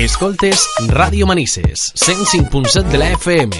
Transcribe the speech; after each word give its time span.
Escoltes 0.00 0.66
Radio 0.88 1.26
Manises, 1.26 1.92
105.7 1.94 2.84
de 2.84 2.96
la 2.96 3.10
FM. 3.10 3.54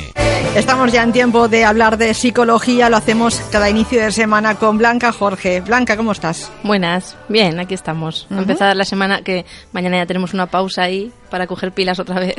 Estamos 0.56 0.90
ya 0.90 1.02
en 1.02 1.12
tiempo 1.12 1.48
de 1.48 1.66
hablar 1.66 1.98
de 1.98 2.14
psicología, 2.14 2.88
lo 2.88 2.96
hacemos 2.96 3.42
cada 3.52 3.68
inicio 3.68 4.00
de 4.00 4.10
semana 4.10 4.54
con 4.54 4.78
Blanca 4.78 5.12
Jorge. 5.12 5.60
Blanca, 5.60 5.98
¿cómo 5.98 6.12
estás? 6.12 6.50
Buenas, 6.62 7.14
bien, 7.28 7.60
aquí 7.60 7.74
estamos. 7.74 8.26
Uh 8.30 8.38
Empezar 8.38 8.74
la 8.74 8.86
semana 8.86 9.20
que 9.20 9.44
mañana 9.72 9.98
ya 9.98 10.06
tenemos 10.06 10.32
una 10.32 10.46
pausa 10.46 10.84
ahí 10.84 11.12
para 11.28 11.46
coger 11.46 11.72
pilas 11.72 11.98
otra 11.98 12.18
vez. 12.18 12.36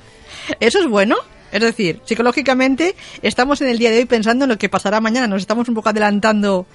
¿Eso 0.58 0.80
es 0.80 0.88
bueno? 0.88 1.14
Es 1.52 1.60
decir, 1.60 2.00
psicológicamente 2.04 2.96
estamos 3.22 3.60
en 3.60 3.68
el 3.68 3.78
día 3.78 3.92
de 3.92 3.98
hoy 3.98 4.06
pensando 4.06 4.46
en 4.46 4.48
lo 4.48 4.58
que 4.58 4.68
pasará 4.68 5.00
mañana, 5.00 5.28
nos 5.28 5.42
estamos 5.42 5.68
un 5.68 5.76
poco 5.76 5.90
adelantando 5.90 6.66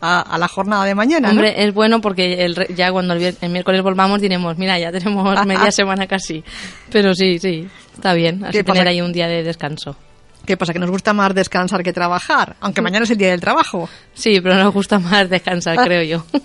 a, 0.00 0.38
la 0.38 0.48
jornada 0.48 0.84
de 0.84 0.94
mañana. 0.94 1.30
Hombre, 1.30 1.64
es 1.64 1.74
bueno 1.74 2.00
porque 2.00 2.44
el, 2.44 2.74
ya 2.74 2.90
cuando 2.90 3.14
el, 3.14 3.36
miércoles 3.50 3.82
volvamos 3.82 4.20
diremos, 4.20 4.56
mira, 4.58 4.78
ya 4.78 4.90
tenemos 4.92 5.34
media 5.46 5.70
semana 5.70 6.06
casi. 6.06 6.42
Pero 6.90 7.14
sí, 7.14 7.38
sí, 7.38 7.68
está 7.94 8.14
bien, 8.14 8.44
así 8.44 8.62
tener 8.62 8.88
ahí 8.88 9.00
un 9.00 9.12
día 9.12 9.28
de 9.28 9.42
descanso. 9.42 9.96
¿Qué 10.46 10.56
pasa? 10.56 10.72
¿Que 10.72 10.78
nos 10.78 10.90
gusta 10.90 11.12
más 11.12 11.34
descansar 11.34 11.82
que 11.82 11.92
trabajar? 11.92 12.56
Aunque 12.60 12.80
mañana 12.80 13.04
es 13.04 13.10
el 13.10 13.18
día 13.18 13.30
del 13.30 13.40
trabajo. 13.40 13.88
Sí, 14.14 14.40
pero 14.40 14.56
nos 14.56 14.72
gusta 14.72 14.98
más 14.98 15.28
descansar, 15.28 15.76
creo 15.84 16.02
yo. 16.02 16.24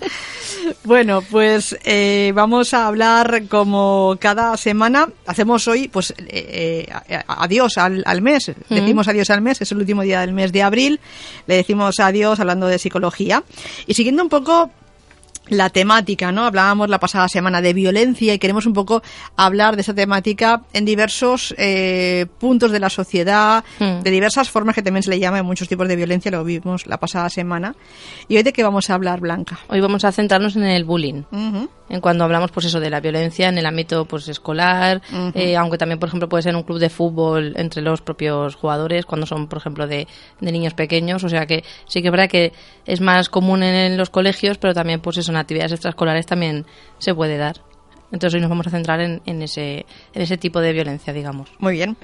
bueno, 0.84 1.22
pues 1.30 1.78
eh, 1.84 2.32
vamos 2.36 2.74
a 2.74 2.88
hablar 2.88 3.44
como 3.48 4.18
cada 4.20 4.56
semana. 4.58 5.10
Hacemos 5.26 5.68
hoy, 5.68 5.88
pues, 5.88 6.14
eh, 6.18 6.88
eh, 7.08 7.24
adiós 7.28 7.78
al, 7.78 8.22
mes. 8.22 8.52
Decimos 8.70 9.08
adiós 9.08 9.30
al 9.30 9.42
mes, 9.42 9.62
es 9.62 9.72
el 9.72 9.80
último 9.80 10.02
día 10.02 10.22
del 10.22 10.34
mes 10.34 10.52
de 10.52 10.64
abril. 10.64 11.00
Le 11.48 11.56
decimos 11.56 12.00
adiós 12.00 12.40
hablando 12.40 12.68
de 12.68 12.80
psicología. 12.80 13.44
Y 13.88 13.94
siguiendo 13.94 14.24
un 14.24 14.30
poco 14.30 14.72
la 15.48 15.70
temática, 15.70 16.32
¿no? 16.32 16.46
Hablábamos 16.46 16.90
la 16.90 17.00
pasada 17.00 17.28
semana 17.28 17.62
de 17.62 17.74
violencia 17.74 18.34
y 18.34 18.40
queremos 18.40 18.66
un 18.66 18.74
poco 18.74 19.02
hablar 19.36 19.76
de 19.76 19.82
esa 19.82 19.94
temática 19.94 20.64
en 20.74 20.86
diversos 20.86 21.54
eh, 21.58 22.26
puntos 22.40 22.72
de 22.72 22.80
la 22.80 22.90
sociedad, 22.90 23.64
hmm. 23.80 24.02
de 24.02 24.12
diversas 24.12 24.50
formas 24.50 24.76
que 24.76 24.82
también 24.82 25.04
se 25.04 25.10
le 25.10 25.20
llama 25.20 25.40
en 25.40 25.46
muchos 25.46 25.68
tipos 25.68 25.88
de 25.88 25.96
violencia, 25.96 26.32
lo 26.32 26.44
vimos 26.44 26.88
la 26.88 26.98
pasada 26.98 27.30
semana. 27.30 27.76
¿Y 28.28 28.38
hoy 28.38 28.44
de 28.44 28.54
qué 28.54 28.64
vamos 28.64 28.90
a 28.90 28.96
hablar, 28.96 29.20
Blanca? 29.20 29.60
Hoy 29.70 29.82
vamos 29.82 30.04
a 30.04 30.12
centrarnos 30.12 30.56
en 30.56 30.64
el 30.64 30.84
bullying. 30.84 31.24
En 31.88 32.02
cuando 32.02 32.24
hablamos, 32.24 32.52
pues 32.52 32.66
eso, 32.66 32.80
de 32.80 32.90
la 32.90 33.00
violencia 33.00 33.48
en 33.48 33.60
el 33.60 33.66
ámbito 33.66 34.06
pues 34.06 34.28
escolar, 34.28 35.02
eh, 35.36 35.56
aunque 35.56 35.78
también, 35.78 36.00
por 36.00 36.10
ejemplo, 36.10 36.28
puede 36.28 36.42
ser 36.42 36.56
un 36.56 36.64
club 36.64 36.80
de 36.80 36.90
fútbol 36.90 37.54
entre 37.58 37.84
los 37.84 38.02
propios 38.02 38.56
jugadores, 38.56 39.06
cuando 39.06 39.28
son, 39.28 39.48
por 39.48 39.60
ejemplo, 39.60 39.86
de, 39.86 40.08
de 40.42 40.52
niños 40.52 40.74
pequeños. 40.74 41.24
O 41.24 41.30
sea 41.30 41.46
que 41.46 41.64
sí 41.88 42.02
que 42.02 42.08
es 42.08 42.12
verdad 42.12 42.30
que 42.30 42.54
es 42.86 43.02
más 43.02 43.30
común 43.30 43.62
en 43.62 43.98
los 43.98 44.10
colegios, 44.10 44.58
pero 44.58 44.74
también, 44.74 45.00
pues 45.00 45.18
eso, 45.18 45.32
en 45.36 45.42
actividades 45.42 45.74
extraescolares 45.74 46.26
también 46.26 46.66
se 46.98 47.14
puede 47.14 47.38
dar. 47.38 47.62
Entonces 48.12 48.36
hoy 48.36 48.42
nos 48.42 48.50
vamos 48.50 48.68
a 48.68 48.70
centrar 48.70 49.00
en, 49.02 49.42
ese, 49.42 49.86
en 50.14 50.22
ese 50.22 50.38
tipo 50.38 50.62
de 50.62 50.74
violencia, 50.74 51.12
digamos. 51.12 51.50
Muy 51.60 51.74
bien. 51.74 51.98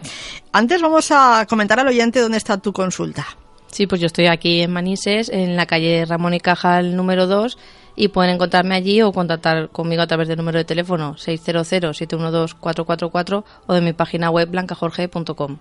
Antes 0.51 0.81
vamos 0.81 1.11
a 1.11 1.45
comentar 1.47 1.79
al 1.79 1.87
oyente 1.87 2.19
dónde 2.19 2.37
está 2.37 2.57
tu 2.57 2.73
consulta. 2.73 3.25
Sí, 3.67 3.85
pues 3.87 4.01
yo 4.01 4.07
estoy 4.07 4.27
aquí 4.27 4.61
en 4.61 4.73
Manises, 4.73 5.29
en 5.29 5.55
la 5.55 5.65
calle 5.65 6.03
Ramón 6.05 6.33
y 6.33 6.41
Cajal 6.41 6.93
número 6.95 7.27
2 7.27 7.57
y 7.95 8.09
pueden 8.09 8.35
encontrarme 8.35 8.75
allí 8.75 9.01
o 9.01 9.13
contactar 9.13 9.69
conmigo 9.69 10.01
a 10.01 10.07
través 10.07 10.27
del 10.27 10.35
número 10.37 10.57
de 10.57 10.65
teléfono 10.65 11.15
600-712-444 11.15 13.43
o 13.67 13.73
de 13.73 13.81
mi 13.81 13.93
página 13.93 14.29
web 14.29 14.49
blancajorge.com. 14.49 15.57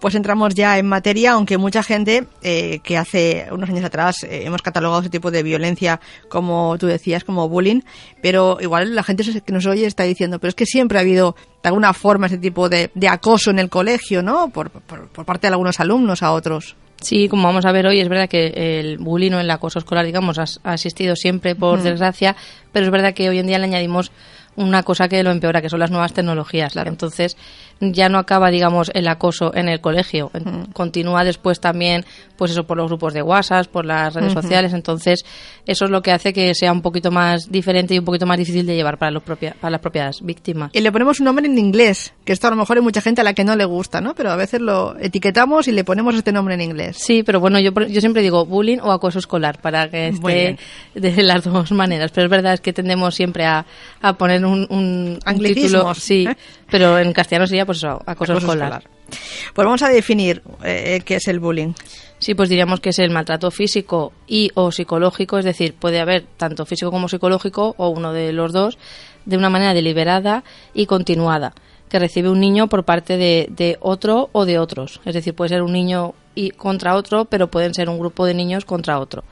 Pues 0.00 0.14
entramos 0.14 0.54
ya 0.54 0.78
en 0.78 0.86
materia, 0.86 1.32
aunque 1.32 1.58
mucha 1.58 1.82
gente 1.82 2.26
eh, 2.42 2.80
que 2.82 2.96
hace 2.96 3.46
unos 3.52 3.68
años 3.68 3.84
atrás 3.84 4.22
eh, 4.22 4.44
hemos 4.46 4.62
catalogado 4.62 5.02
ese 5.02 5.10
tipo 5.10 5.30
de 5.30 5.42
violencia 5.42 6.00
como 6.28 6.76
tú 6.78 6.86
decías, 6.86 7.22
como 7.22 7.48
bullying, 7.50 7.82
pero 8.22 8.58
igual 8.60 8.94
la 8.94 9.02
gente 9.02 9.24
que 9.42 9.52
nos 9.52 9.66
oye 9.66 9.84
está 9.84 10.04
diciendo, 10.04 10.38
pero 10.38 10.48
es 10.48 10.54
que 10.54 10.64
siempre 10.64 10.96
ha 10.96 11.02
habido 11.02 11.36
de 11.62 11.68
alguna 11.68 11.92
forma 11.92 12.26
ese 12.26 12.38
tipo 12.38 12.70
de, 12.70 12.90
acoso 13.08 13.50
en 13.50 13.58
el 13.58 13.68
colegio, 13.68 14.22
¿no? 14.22 14.48
Por, 14.48 14.70
parte 14.70 15.46
de 15.46 15.52
algunos 15.52 15.80
alumnos 15.80 16.22
a 16.22 16.32
otros. 16.32 16.76
Sí, 17.00 17.28
como 17.28 17.44
vamos 17.44 17.64
a 17.64 17.72
ver 17.72 17.86
hoy, 17.86 18.00
es 18.00 18.08
verdad 18.08 18.28
que 18.28 18.80
el 18.80 18.98
bullying 18.98 19.32
o 19.32 19.40
el 19.40 19.50
acoso 19.50 19.78
escolar, 19.78 20.04
digamos, 20.04 20.38
ha, 20.38 20.74
existido 20.74 21.16
siempre, 21.16 21.54
por 21.54 21.82
desgracia, 21.82 22.36
pero 22.72 22.86
es 22.86 22.92
verdad 22.92 23.14
que 23.14 23.28
hoy 23.28 23.38
en 23.38 23.46
día 23.46 23.58
le 23.58 23.64
añadimos 23.64 24.12
una 24.56 24.82
cosa 24.82 25.08
que 25.08 25.22
lo 25.22 25.30
empeora, 25.30 25.62
que 25.62 25.70
son 25.70 25.80
las 25.80 25.90
nuevas 25.90 26.12
tecnologías. 26.12 26.76
Entonces, 26.76 27.36
ya 27.80 28.08
no 28.08 28.18
acaba, 28.18 28.50
digamos, 28.50 28.90
el 28.94 29.08
acoso 29.08 29.54
en 29.54 29.68
el 29.68 29.80
colegio. 29.80 30.30
Continúa 30.72 31.24
después 31.24 31.60
también, 31.60 32.04
pues 32.36 32.50
eso, 32.50 32.64
por 32.64 32.76
los 32.76 32.88
grupos 32.88 33.14
de 33.14 33.22
WhatsApp, 33.22 33.66
por 33.66 33.86
las 33.86 34.14
redes 34.14 34.32
sociales. 34.32 34.72
Entonces, 34.74 35.24
eso 35.66 35.86
es 35.86 35.90
lo 35.90 36.02
que 36.02 36.12
hace 36.12 36.32
que 36.32 36.54
sea 36.54 36.72
un 36.72 36.82
poquito 36.82 37.10
más 37.10 37.50
diferente 37.50 37.94
y 37.94 37.98
un 37.98 38.04
poquito 38.04 38.26
más 38.26 38.38
difícil 38.38 38.66
de 38.66 38.74
llevar 38.74 38.98
para, 38.98 39.10
los 39.10 39.22
para 39.22 39.70
las 39.70 39.80
propias 39.80 40.22
víctimas. 40.22 40.70
Y 40.74 40.80
le 40.80 40.92
ponemos 40.92 41.20
un 41.20 41.24
nombre 41.24 41.46
en 41.46 41.58
inglés, 41.58 42.12
que 42.24 42.32
esto 42.32 42.48
a 42.48 42.50
lo 42.50 42.56
mejor 42.56 42.76
hay 42.76 42.82
mucha 42.82 43.00
gente 43.00 43.22
a 43.22 43.24
la 43.24 43.34
que 43.34 43.44
no 43.44 43.56
le 43.56 43.64
gusta, 43.64 44.00
¿no? 44.00 44.14
Pero 44.14 44.30
a 44.30 44.36
veces 44.36 44.60
lo 44.60 44.98
etiquetamos 44.98 45.68
y 45.68 45.72
le 45.72 45.84
ponemos 45.84 46.14
este 46.14 46.32
nombre 46.32 46.54
en 46.54 46.60
inglés. 46.60 46.98
Sí, 46.98 47.22
pero 47.22 47.40
bueno, 47.40 47.58
yo, 47.60 47.72
yo 47.72 48.00
siempre 48.00 48.22
digo 48.22 48.44
bullying 48.44 48.78
o 48.82 48.92
acoso 48.92 49.18
escolar, 49.18 49.60
para 49.60 49.88
que 49.88 50.08
esté 50.08 50.58
de 50.94 51.22
las 51.22 51.44
dos 51.44 51.72
maneras. 51.72 52.10
Pero 52.12 52.26
es 52.26 52.30
verdad 52.30 52.54
es 52.54 52.60
que 52.60 52.72
tendemos 52.72 53.14
siempre 53.14 53.44
a, 53.46 53.64
a 54.02 54.12
poner 54.14 54.44
un, 54.44 54.66
un, 54.70 55.18
título. 55.42 55.94
Sí, 55.94 56.26
¿eh? 56.28 56.36
pero 56.70 56.98
en 56.98 57.12
castellano 57.12 57.46
sería 57.46 57.66
pues 57.70 57.78
eso, 57.78 58.02
acoso, 58.04 58.32
escolar. 58.32 58.82
Pues 59.54 59.64
vamos 59.64 59.82
a 59.82 59.88
definir 59.90 60.42
eh, 60.64 61.02
qué 61.04 61.16
es 61.16 61.28
el 61.28 61.38
bullying. 61.38 61.72
Sí, 62.18 62.34
pues 62.34 62.48
diríamos 62.48 62.80
que 62.80 62.88
es 62.88 62.98
el 62.98 63.10
maltrato 63.10 63.52
físico 63.52 64.12
y 64.26 64.50
o 64.54 64.72
psicológico, 64.72 65.38
es 65.38 65.44
decir, 65.44 65.74
puede 65.74 66.00
haber 66.00 66.24
tanto 66.36 66.66
físico 66.66 66.90
como 66.90 67.08
psicológico 67.08 67.76
o 67.78 67.90
uno 67.90 68.12
de 68.12 68.32
los 68.32 68.52
dos 68.52 68.76
de 69.24 69.36
una 69.36 69.50
manera 69.50 69.72
deliberada 69.72 70.42
y 70.74 70.86
continuada 70.86 71.54
que 71.88 72.00
recibe 72.00 72.28
un 72.28 72.40
niño 72.40 72.68
por 72.68 72.84
parte 72.84 73.16
de, 73.16 73.46
de 73.50 73.76
otro 73.80 74.30
o 74.32 74.46
de 74.46 74.58
otros. 74.58 75.00
Es 75.04 75.14
decir, 75.14 75.34
puede 75.34 75.50
ser 75.50 75.62
un 75.62 75.72
niño 75.72 76.14
y 76.34 76.50
contra 76.50 76.96
otro, 76.96 77.26
pero 77.26 77.52
pueden 77.52 77.72
ser 77.72 77.88
un 77.88 78.00
grupo 78.00 78.26
de 78.26 78.34
niños 78.34 78.64
contra 78.64 78.98
otro 78.98 79.22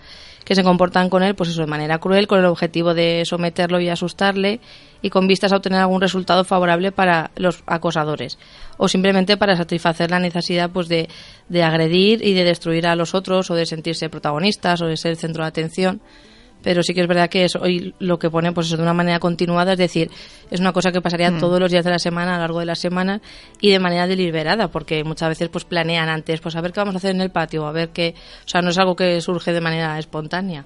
que 0.49 0.55
se 0.55 0.65
comportan 0.65 1.11
con 1.11 1.23
él, 1.23 1.35
pues 1.35 1.51
eso, 1.51 1.61
de 1.61 1.67
manera 1.67 1.99
cruel, 1.99 2.27
con 2.27 2.39
el 2.39 2.47
objetivo 2.47 2.95
de 2.95 3.23
someterlo 3.27 3.81
y 3.81 3.91
asustarle 3.91 4.61
y 5.03 5.11
con 5.11 5.27
vistas 5.27 5.53
a 5.53 5.57
obtener 5.57 5.79
algún 5.79 6.01
resultado 6.01 6.43
favorable 6.43 6.91
para 6.91 7.33
los 7.37 7.63
acosadores 7.67 8.39
o 8.79 8.89
simplemente 8.89 9.37
para 9.37 9.59
satisfacer 9.59 10.11
la 10.11 10.21
necesidad 10.21 10.71
pues 10.71 10.89
de, 10.89 11.11
de 11.51 11.63
agredir 11.63 12.25
y 12.25 12.33
de 12.33 12.45
destruir 12.45 12.87
a 12.87 12.97
los 12.97 13.15
otros 13.15 13.51
o 13.51 13.55
de 13.55 13.67
sentirse 13.67 14.09
protagonistas 14.09 14.81
o 14.81 14.87
de 14.87 14.97
ser 14.97 15.17
centro 15.17 15.43
de 15.43 15.49
atención 15.49 16.01
pero 16.63 16.83
sí 16.83 16.95
que 16.95 17.01
es 17.01 17.09
verdad 17.09 17.29
que 17.29 17.45
es 17.45 17.57
hoy 17.57 17.95
lo 17.99 18.19
que 18.19 18.31
pone 18.31 18.53
pues 18.53 18.67
eso 18.67 18.77
de 18.77 18.83
una 18.83 18.95
manera 18.95 19.19
continuada, 19.19 19.73
es 19.73 19.79
decir, 19.79 20.11
es 20.51 20.61
una 20.61 20.73
cosa 20.73 20.93
que 20.93 21.01
pasaría 21.01 21.31
mm. 21.31 21.39
todos 21.39 21.61
los 21.61 21.71
días 21.71 21.85
de 21.85 21.91
la 21.91 21.99
semana, 21.99 22.35
a 22.35 22.37
lo 22.37 22.43
largo 22.43 22.61
de 22.61 22.67
la 22.67 22.75
semana 22.75 23.21
y 23.61 23.71
de 23.71 23.79
manera 23.79 24.07
deliberada, 24.07 24.69
porque 24.69 25.05
muchas 25.05 25.29
veces 25.29 25.49
pues 25.49 25.65
planean 25.65 26.09
antes, 26.09 26.41
pues 26.41 26.57
a 26.57 26.61
ver 26.61 26.73
qué 26.73 26.81
vamos 26.81 26.95
a 26.95 26.99
hacer 26.99 27.15
en 27.15 27.21
el 27.21 27.31
patio, 27.31 27.67
a 27.67 27.73
ver 27.73 27.91
qué, 27.91 28.15
o 28.45 28.49
sea, 28.49 28.63
no 28.63 28.71
es 28.71 28.79
algo 28.79 28.97
que 28.97 29.21
surge 29.21 29.53
de 29.53 29.61
manera 29.61 29.99
espontánea. 29.99 30.65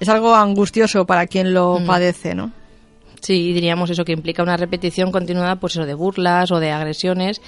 Es 0.00 0.08
algo 0.08 0.34
angustioso 0.34 1.06
para 1.06 1.26
quien 1.26 1.54
lo 1.54 1.78
mm. 1.80 1.86
padece, 1.86 2.34
¿no? 2.34 2.52
Sí, 3.20 3.52
diríamos 3.52 3.90
eso 3.90 4.04
que 4.04 4.12
implica 4.12 4.42
una 4.42 4.56
repetición 4.56 5.10
continuada, 5.10 5.56
pues 5.56 5.74
eso 5.74 5.86
de 5.86 5.94
burlas 5.94 6.52
o 6.52 6.60
de 6.60 6.70
agresiones 6.70 7.40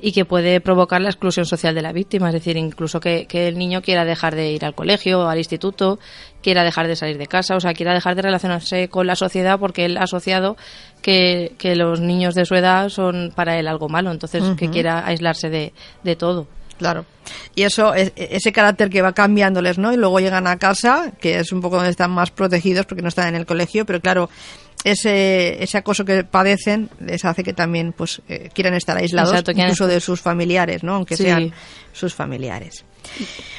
y 0.00 0.12
que 0.12 0.24
puede 0.24 0.60
provocar 0.60 1.00
la 1.00 1.08
exclusión 1.08 1.46
social 1.46 1.74
de 1.74 1.82
la 1.82 1.92
víctima, 1.92 2.28
es 2.28 2.34
decir, 2.34 2.56
incluso 2.56 3.00
que, 3.00 3.26
el 3.30 3.58
niño 3.58 3.82
quiera 3.82 4.04
dejar 4.04 4.34
de 4.34 4.52
ir 4.52 4.64
al 4.64 4.74
colegio 4.74 5.20
o 5.20 5.28
al 5.28 5.38
instituto, 5.38 5.98
quiera 6.42 6.64
dejar 6.64 6.86
de 6.86 6.96
salir 6.96 7.18
de 7.18 7.26
casa, 7.26 7.56
o 7.56 7.60
sea, 7.60 7.74
quiera 7.74 7.94
dejar 7.94 8.14
de 8.14 8.22
relacionarse 8.22 8.88
con 8.88 9.06
la 9.06 9.16
sociedad 9.16 9.58
porque 9.58 9.84
él 9.84 9.96
ha 9.96 10.02
asociado 10.02 10.56
que, 11.02 11.54
los 11.76 12.00
niños 12.00 12.34
de 12.34 12.44
su 12.44 12.54
edad 12.54 12.88
son 12.88 13.32
para 13.34 13.58
él 13.58 13.68
algo 13.68 13.88
malo, 13.88 14.10
entonces 14.10 14.42
que 14.56 14.70
quiera 14.70 15.06
aislarse 15.06 15.50
de, 15.50 15.72
de 16.04 16.16
todo. 16.16 16.46
Claro. 16.78 17.06
Y 17.54 17.62
eso, 17.62 17.94
ese 17.94 18.52
carácter 18.52 18.90
que 18.90 19.02
va 19.02 19.12
cambiándoles, 19.12 19.78
¿no? 19.78 19.92
Y 19.92 19.96
luego 19.96 20.20
llegan 20.20 20.46
a 20.46 20.58
casa, 20.58 21.12
que 21.20 21.38
es 21.38 21.52
un 21.52 21.60
poco 21.60 21.76
donde 21.76 21.90
están 21.90 22.10
más 22.10 22.30
protegidos 22.30 22.86
porque 22.86 23.02
no 23.02 23.08
están 23.08 23.28
en 23.28 23.34
el 23.34 23.46
colegio, 23.46 23.86
pero 23.86 24.00
claro, 24.00 24.28
ese, 24.86 25.62
ese 25.62 25.78
acoso 25.78 26.04
que 26.04 26.22
padecen 26.22 26.88
les 27.00 27.24
hace 27.24 27.42
que 27.42 27.52
también 27.52 27.92
pues 27.92 28.22
eh, 28.28 28.50
quieran 28.54 28.74
estar 28.74 28.96
aislados 28.96 29.42
incluso 29.48 29.88
de 29.88 30.00
sus 30.00 30.20
familiares, 30.20 30.84
¿no? 30.84 30.94
Aunque 30.94 31.16
sean 31.16 31.52
sus 31.92 32.14
familiares. 32.14 32.84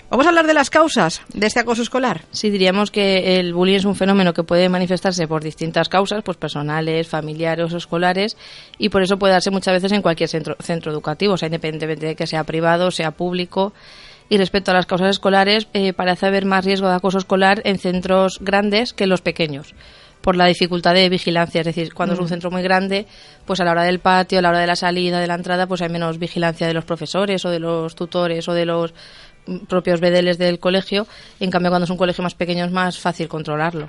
Vamos 0.09 0.25
a 0.25 0.29
hablar 0.29 0.47
de 0.47 0.53
las 0.53 0.69
causas 0.69 1.21
de 1.33 1.47
este 1.47 1.59
acoso 1.59 1.81
escolar. 1.81 2.21
Sí, 2.31 2.49
diríamos 2.49 2.91
que 2.91 3.39
el 3.39 3.53
bullying 3.53 3.75
es 3.75 3.83
un 3.83 3.95
fenómeno 3.95 4.33
que 4.33 4.43
puede 4.43 4.69
manifestarse 4.69 5.27
por 5.27 5.43
distintas 5.43 5.89
causas, 5.89 6.23
pues 6.23 6.37
personales, 6.37 7.09
familiares 7.09 7.73
o 7.73 7.77
escolares, 7.77 8.37
y 8.77 8.87
por 8.87 9.01
eso 9.01 9.19
puede 9.19 9.33
darse 9.33 9.51
muchas 9.51 9.73
veces 9.73 9.91
en 9.91 10.01
cualquier 10.01 10.29
centro, 10.29 10.55
centro 10.61 10.93
educativo, 10.93 11.33
o 11.33 11.37
sea, 11.37 11.47
independientemente 11.47 12.05
de 12.05 12.15
que 12.15 12.25
sea 12.25 12.45
privado, 12.45 12.89
sea 12.89 13.11
público. 13.11 13.73
Y 14.29 14.37
respecto 14.37 14.71
a 14.71 14.73
las 14.73 14.85
causas 14.85 15.09
escolares, 15.09 15.67
eh, 15.73 15.91
parece 15.91 16.25
haber 16.25 16.45
más 16.45 16.63
riesgo 16.63 16.87
de 16.87 16.95
acoso 16.95 17.17
escolar 17.17 17.61
en 17.65 17.79
centros 17.79 18.39
grandes 18.41 18.93
que 18.93 19.05
en 19.05 19.09
los 19.09 19.21
pequeños 19.21 19.73
por 20.27 20.35
la 20.35 20.45
dificultad 20.47 20.93
de 20.93 21.07
vigilancia. 21.07 21.61
Es 21.61 21.67
decir, 21.67 21.93
cuando 21.93 22.13
es 22.13 22.19
un 22.19 22.25
mm. 22.25 22.27
centro 22.27 22.51
muy 22.51 22.61
grande, 22.61 23.07
pues 23.45 23.61
a 23.61 23.63
la 23.63 23.71
hora 23.71 23.83
del 23.83 23.99
patio, 23.99 24.39
a 24.39 24.41
la 24.41 24.49
hora 24.49 24.59
de 24.59 24.67
la 24.67 24.75
salida, 24.75 25.21
de 25.21 25.27
la 25.27 25.35
entrada, 25.35 25.67
pues 25.67 25.81
hay 25.81 25.87
menos 25.87 26.19
vigilancia 26.19 26.67
de 26.67 26.73
los 26.73 26.83
profesores 26.83 27.45
o 27.45 27.49
de 27.49 27.61
los 27.61 27.95
tutores 27.95 28.45
o 28.49 28.53
de 28.53 28.65
los 28.65 28.93
propios 29.69 30.01
bedeles 30.01 30.37
del 30.37 30.59
colegio. 30.59 31.07
En 31.39 31.49
cambio, 31.49 31.71
cuando 31.71 31.85
es 31.85 31.89
un 31.91 31.95
colegio 31.95 32.25
más 32.25 32.35
pequeño 32.35 32.65
es 32.65 32.73
más 32.73 32.99
fácil 32.99 33.29
controlarlo. 33.29 33.87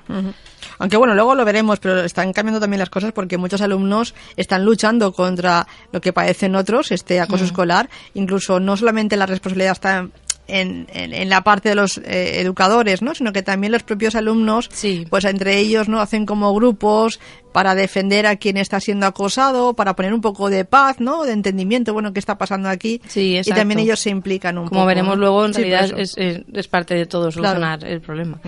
Aunque 0.79 0.97
bueno, 0.97 1.13
luego 1.17 1.35
lo 1.35 1.45
veremos, 1.45 1.81
pero 1.81 2.05
están 2.05 2.33
cambiando 2.33 2.61
también 2.61 2.79
las 2.79 2.91
cosas 2.91 3.11
porque 3.11 3.37
muchos 3.37 3.61
alumnos 3.61 4.15
están 4.37 4.65
luchando 4.65 5.11
contra 5.11 5.67
lo 5.91 6.01
que 6.01 6.13
padecen 6.13 6.55
otros, 6.55 6.93
este 6.93 7.19
acoso 7.19 7.43
escolar. 7.43 7.91
Incluso 8.15 8.61
no 8.61 8.77
solamente 8.77 9.17
la 9.17 9.27
responsabilidad 9.27 9.73
está 9.73 10.07
en, 10.49 10.87
en, 10.93 11.29
la 11.29 11.43
parte 11.43 11.69
de 11.69 11.75
los 11.75 11.99
eh, 11.99 12.41
educadores, 12.41 13.03
¿no? 13.03 13.15
Sino 13.15 13.33
que 13.33 13.43
también 13.43 13.73
los 13.73 13.83
propios 13.83 14.15
alumnos, 14.15 14.69
Sí. 14.73 15.07
pues 15.11 15.25
entre 15.25 15.59
ellos, 15.59 15.89
¿no? 15.89 16.01
Hacen 16.01 16.27
como 16.27 16.53
grupos 16.55 17.21
para 17.53 17.75
defender 17.75 18.27
a 18.27 18.37
quien 18.37 18.57
está 18.57 18.79
siendo 18.81 19.07
acosado, 19.07 19.75
para 19.75 19.95
poner 19.97 20.13
un 20.15 20.21
poco 20.21 20.49
de 20.51 20.65
paz, 20.65 21.01
¿no? 21.01 21.25
De 21.25 21.33
entendimiento, 21.33 21.93
bueno, 21.93 22.13
qué 22.13 22.19
está 22.19 22.39
pasando 22.39 22.69
aquí. 22.69 23.01
Sí, 23.09 23.31
y 23.33 23.37
exacto. 23.39 23.61
también 23.61 23.81
ellos 23.81 24.01
se 24.01 24.11
implican 24.11 24.59
un 24.59 24.65
poco. 24.65 24.77
Como 24.77 24.87
veremos 24.87 25.19
luego, 25.19 25.45
en 25.47 25.55
Sí, 25.55 25.63
realidad 25.65 25.99
es, 25.99 26.15
es, 26.17 26.41
es 26.53 26.69
parte 26.69 26.95
de 26.95 27.07
todo 27.07 27.31
solucionar 27.31 27.85
el 27.85 28.01
problema. 28.01 28.39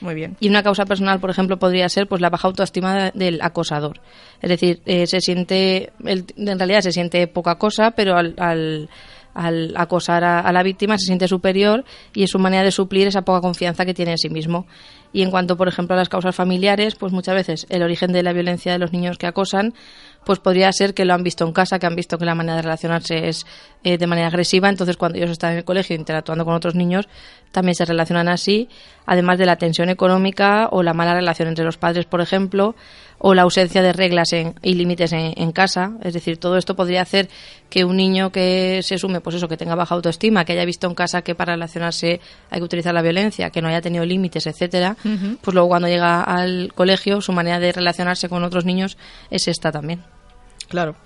Muy 0.00 0.14
bien. 0.14 0.36
Y 0.40 0.48
una 0.48 0.62
causa 0.62 0.84
personal, 0.86 1.18
por 1.20 1.30
ejemplo, 1.30 1.58
podría 1.58 1.88
ser 1.88 2.06
pues 2.08 2.20
la 2.20 2.30
baja 2.30 2.48
autoestima 2.48 2.94
de- 3.04 3.12
del 3.14 3.40
acosador. 3.42 4.00
Es 4.42 4.50
decir, 4.50 4.80
eh, 4.86 5.06
se 5.06 5.20
siente, 5.20 5.90
él, 6.04 6.24
en 6.36 6.58
realidad 6.58 6.82
se 6.82 6.92
siente 6.92 7.26
poca 7.26 7.56
cosa, 7.56 7.92
pero 7.92 8.16
al, 8.16 8.34
al, 8.38 8.88
al 9.38 9.72
acosar 9.76 10.24
a, 10.24 10.52
la 10.52 10.62
víctima 10.64 10.98
se 10.98 11.06
siente 11.06 11.28
superior 11.28 11.84
y 12.12 12.24
es 12.24 12.30
su 12.30 12.40
manera 12.40 12.64
de 12.64 12.72
suplir 12.72 13.06
esa 13.06 13.22
poca 13.22 13.40
confianza 13.40 13.86
que 13.86 13.94
tiene 13.94 14.10
en 14.12 14.18
sí 14.18 14.28
mismo. 14.28 14.66
Y 15.12 15.22
en 15.22 15.30
cuanto, 15.30 15.56
por 15.56 15.68
ejemplo, 15.68 15.94
a 15.94 15.96
las 15.96 16.08
causas 16.08 16.34
familiares, 16.34 16.96
pues 16.96 17.12
muchas 17.12 17.36
veces 17.36 17.66
el 17.70 17.82
origen 17.82 18.12
de 18.12 18.24
la 18.24 18.32
violencia 18.32 18.72
de 18.72 18.78
los 18.78 18.92
niños 18.92 19.16
que 19.16 19.28
acosan, 19.28 19.74
pues 20.26 20.40
podría 20.40 20.70
ser 20.72 20.92
que 20.92 21.04
lo 21.04 21.14
han 21.14 21.22
visto 21.22 21.46
en 21.46 21.52
casa, 21.52 21.78
que 21.78 21.86
han 21.86 21.94
visto 21.94 22.18
que 22.18 22.24
la 22.24 22.34
manera 22.34 22.56
de 22.56 22.62
relacionarse 22.62 23.28
es 23.28 23.46
eh, 23.84 23.96
de 23.96 24.06
manera 24.08 24.26
agresiva, 24.26 24.68
entonces 24.68 24.96
cuando 24.96 25.18
ellos 25.18 25.30
están 25.30 25.52
en 25.52 25.58
el 25.58 25.64
colegio 25.64 25.94
interactuando 25.94 26.44
con 26.44 26.54
otros 26.54 26.74
niños, 26.74 27.08
también 27.52 27.76
se 27.76 27.84
relacionan 27.84 28.28
así, 28.28 28.68
además 29.06 29.38
de 29.38 29.46
la 29.46 29.56
tensión 29.56 29.88
económica 29.88 30.68
o 30.72 30.82
la 30.82 30.94
mala 30.94 31.14
relación 31.14 31.48
entre 31.48 31.64
los 31.64 31.78
padres, 31.78 32.04
por 32.04 32.20
ejemplo, 32.20 32.74
o 33.20 33.34
la 33.34 33.42
ausencia 33.42 33.82
de 33.82 33.92
reglas 33.92 34.32
en- 34.32 34.54
y 34.62 34.74
límites 34.74 35.12
en, 35.12 35.32
en 35.36 35.52
casa. 35.52 35.92
Es 36.02 36.14
decir, 36.14 36.38
todo 36.38 36.56
esto 36.56 36.76
podría 36.76 37.02
hacer 37.02 37.28
que 37.68 37.84
un 37.84 37.96
niño 37.96 38.30
que 38.30 38.80
se 38.82 38.96
sume, 38.96 39.20
pues 39.20 39.36
eso, 39.36 39.48
que 39.48 39.56
tenga 39.56 39.74
baja 39.74 39.94
autoestima, 39.94 40.44
que 40.44 40.52
haya 40.52 40.64
visto 40.64 40.86
en 40.86 40.94
casa 40.94 41.22
que 41.22 41.34
para 41.34 41.54
relacionarse 41.54 42.20
hay 42.50 42.58
que 42.60 42.64
utilizar 42.64 42.94
la 42.94 43.02
violencia, 43.02 43.50
que 43.50 43.60
no 43.60 43.68
haya 43.68 43.80
tenido 43.82 44.04
límites, 44.04 44.46
etcétera, 44.46 44.96
pues 45.42 45.54
luego 45.54 45.68
cuando 45.68 45.88
llega 45.88 46.22
al 46.22 46.72
colegio 46.74 47.20
su 47.20 47.32
manera 47.32 47.58
de 47.58 47.72
relacionarse 47.72 48.28
con 48.28 48.44
otros 48.44 48.64
niños 48.64 48.96
es 49.30 49.48
esta 49.48 49.72
también. 49.72 50.02
Claro. 50.68 50.96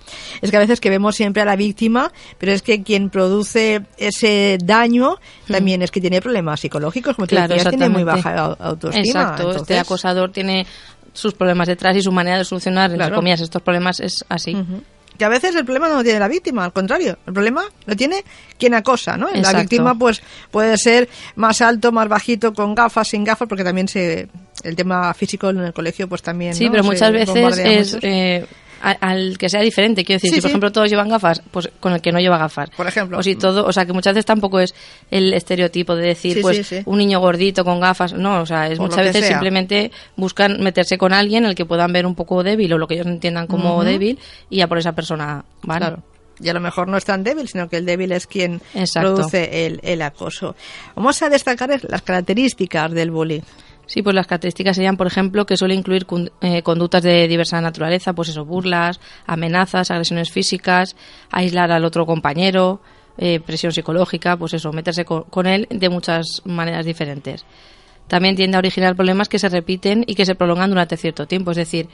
Es 0.41 0.51
que 0.51 0.57
a 0.57 0.61
veces 0.61 0.81
que 0.81 0.91
vemos 0.91 1.15
siempre 1.15 1.41
a 1.41 1.45
la 1.45 1.55
víctima, 1.55 2.11
pero 2.37 2.51
es 2.51 2.63
que 2.63 2.83
quien 2.83 3.11
produce 3.11 3.83
ese 3.97 4.59
daño 4.63 5.19
también 5.47 5.83
es 5.83 5.93
que 5.93 6.01
tiene 6.01 6.21
problemas 6.21 6.59
psicológicos, 6.59 7.15
como 7.15 7.27
decías, 7.27 7.69
tiene 7.71 7.89
muy 7.89 8.03
baja 8.03 8.57
autoestima. 8.59 9.05
Exacto, 9.07 9.53
este 9.53 9.79
acosador 9.79 10.33
tiene 10.33 10.67
sus 11.13 11.35
problemas 11.35 11.69
detrás 11.69 11.97
y 11.97 12.03
su 12.03 12.13
manera 12.13 12.39
de 12.39 12.45
solucionar, 12.45 12.87
entre 12.91 12.99
Claro. 12.99 13.17
comillas, 13.17 13.41
estos 13.41 13.63
problemas 13.63 14.01
es 14.01 14.25
así. 14.29 14.57
Que 15.19 15.27
a 15.27 15.29
veces 15.29 15.55
el 15.55 15.65
problema 15.65 15.89
no 15.89 15.97
lo 15.97 16.03
tiene 16.03 16.19
la 16.19 16.27
víctima, 16.27 16.65
al 16.65 16.73
contrario, 16.73 17.19
el 17.27 17.33
problema 17.35 17.63
lo 17.85 17.95
tiene 17.95 18.25
quien 18.59 18.73
acosa, 18.75 19.17
¿no? 19.19 19.29
La 19.35 19.53
víctima 19.53 19.95
pues 19.95 20.23
puede 20.51 20.77
ser 20.79 21.09
más 21.37 21.61
alto, 21.61 21.93
más 21.93 22.09
bajito, 22.09 22.55
con 22.55 22.75
gafas, 22.75 23.09
sin 23.09 23.23
gafas, 23.23 23.47
porque 23.47 23.63
también 23.63 23.89
se 23.89 24.29
el 24.65 24.75
tema 24.77 25.13
físico 25.13 25.51
en 25.51 25.59
el 25.61 25.73
colegio 25.73 26.09
pues 26.09 26.23
también 26.23 26.55
Sí, 26.55 26.65
¿no? 26.67 26.71
pero 26.73 26.83
Se 26.85 26.89
muchas 26.91 27.13
veces 27.13 27.59
es 27.59 27.99
eh, 28.03 28.47
a- 28.83 28.91
al 29.11 29.39
que 29.39 29.49
sea 29.49 29.61
diferente. 29.61 30.05
Quiero 30.05 30.17
decir, 30.19 30.31
Sí, 30.31 30.35
si 30.37 30.41
por 30.41 30.49
sí. 30.49 30.53
ejemplo 30.53 30.73
todos 30.73 30.91
llevan 30.91 31.09
gafas, 31.09 31.41
pues 31.51 31.71
con 31.81 31.93
el 31.93 32.01
que 32.03 32.13
no 32.13 32.19
lleva 32.19 32.37
gafas. 32.39 32.69
Por 32.71 32.87
ejemplo. 32.87 33.19
O 33.19 33.23
si 33.23 33.37
todo, 33.37 33.65
o 33.67 33.73
sea, 33.73 33.87
que 33.87 33.93
muchas 33.93 34.15
veces 34.15 34.27
tampoco 34.27 34.61
es 34.61 34.75
el 35.11 35.33
estereotipo 35.35 35.95
de 35.95 36.07
decir, 36.09 36.35
Sí, 36.35 36.43
pues 36.43 36.75
un 36.85 36.99
niño 36.99 37.21
gordito 37.21 37.65
con 37.65 37.81
gafas. 37.81 38.13
No, 38.13 38.41
o 38.43 38.47
sea, 38.47 38.69
es 38.69 38.79
muchas 38.79 38.99
veces 39.07 39.21
sea. 39.23 39.29
simplemente 39.29 39.91
buscan 40.17 40.61
meterse 40.63 40.99
con 40.99 41.13
alguien 41.13 41.45
el 41.45 41.55
que 41.55 41.65
puedan 41.65 41.93
ver 41.93 42.05
un 42.07 42.15
poco 42.15 42.43
débil 42.43 42.73
o 42.73 42.79
lo 42.79 42.87
que 42.89 42.95
ellos 42.95 43.07
entiendan 43.07 43.47
como 43.47 43.83
débil 43.85 44.19
y 44.51 44.57
ya 44.59 44.67
por 44.67 44.79
esa 44.79 44.93
persona 44.93 45.45
van. 45.63 45.79
Claro. 45.79 46.03
Y 46.41 46.49
a 46.49 46.55
lo 46.55 46.61
mejor 46.61 46.89
no 46.89 46.97
es 46.97 47.05
tan 47.05 47.23
débil, 47.23 47.47
sino 47.47 47.69
que 47.69 47.77
el 47.77 47.87
débil 47.87 48.11
es 48.11 48.27
quien 48.27 48.61
Exacto. 48.75 49.15
produce 49.15 49.67
el, 49.67 49.79
el 49.85 50.03
acoso. 50.03 50.57
Vamos 50.97 51.23
a 51.23 51.29
destacar 51.29 51.71
las 51.89 52.03
características 52.03 52.91
del 52.91 53.13
bullying. 53.13 53.43
Sí, 53.93 54.01
pues 54.03 54.15
las 54.17 54.27
características 54.27 54.75
serían, 54.77 54.97
por 54.97 55.07
ejemplo, 55.07 55.45
que 55.45 55.55
suele 55.59 55.75
incluir 55.75 56.07
eh, 56.41 56.63
conductas 56.63 57.03
de 57.03 57.29
diversa 57.29 57.61
naturaleza, 57.61 58.15
pues 58.15 58.31
eso, 58.31 58.47
burlas, 58.47 59.01
amenazas, 59.27 59.91
agresiones 59.91 60.31
físicas, 60.33 60.97
aislar 61.31 61.71
al 61.71 61.85
otro 61.85 62.07
compañero, 62.07 62.81
eh, 63.19 63.39
presión 63.41 63.71
psicológica, 63.71 64.39
pues 64.39 64.55
eso, 64.55 64.73
meterse 64.73 65.05
co- 65.05 65.25
con, 65.25 65.47
él 65.47 65.67
de 65.69 65.91
muchas 65.91 66.41
maneras 66.47 66.87
diferentes. 66.87 67.45
También 68.09 68.35
tiende 68.35 68.57
a 68.57 68.61
originar 68.61 68.97
problemas 68.97 69.29
que 69.29 69.39
se 69.39 69.51
repiten 69.51 70.05
y 70.07 70.15
que 70.15 70.25
se 70.25 70.35
prolongan 70.37 70.71
durante 70.71 70.97
cierto 70.97 71.27
tiempo, 71.27 71.51
es 71.51 71.59
decir, 71.59 71.89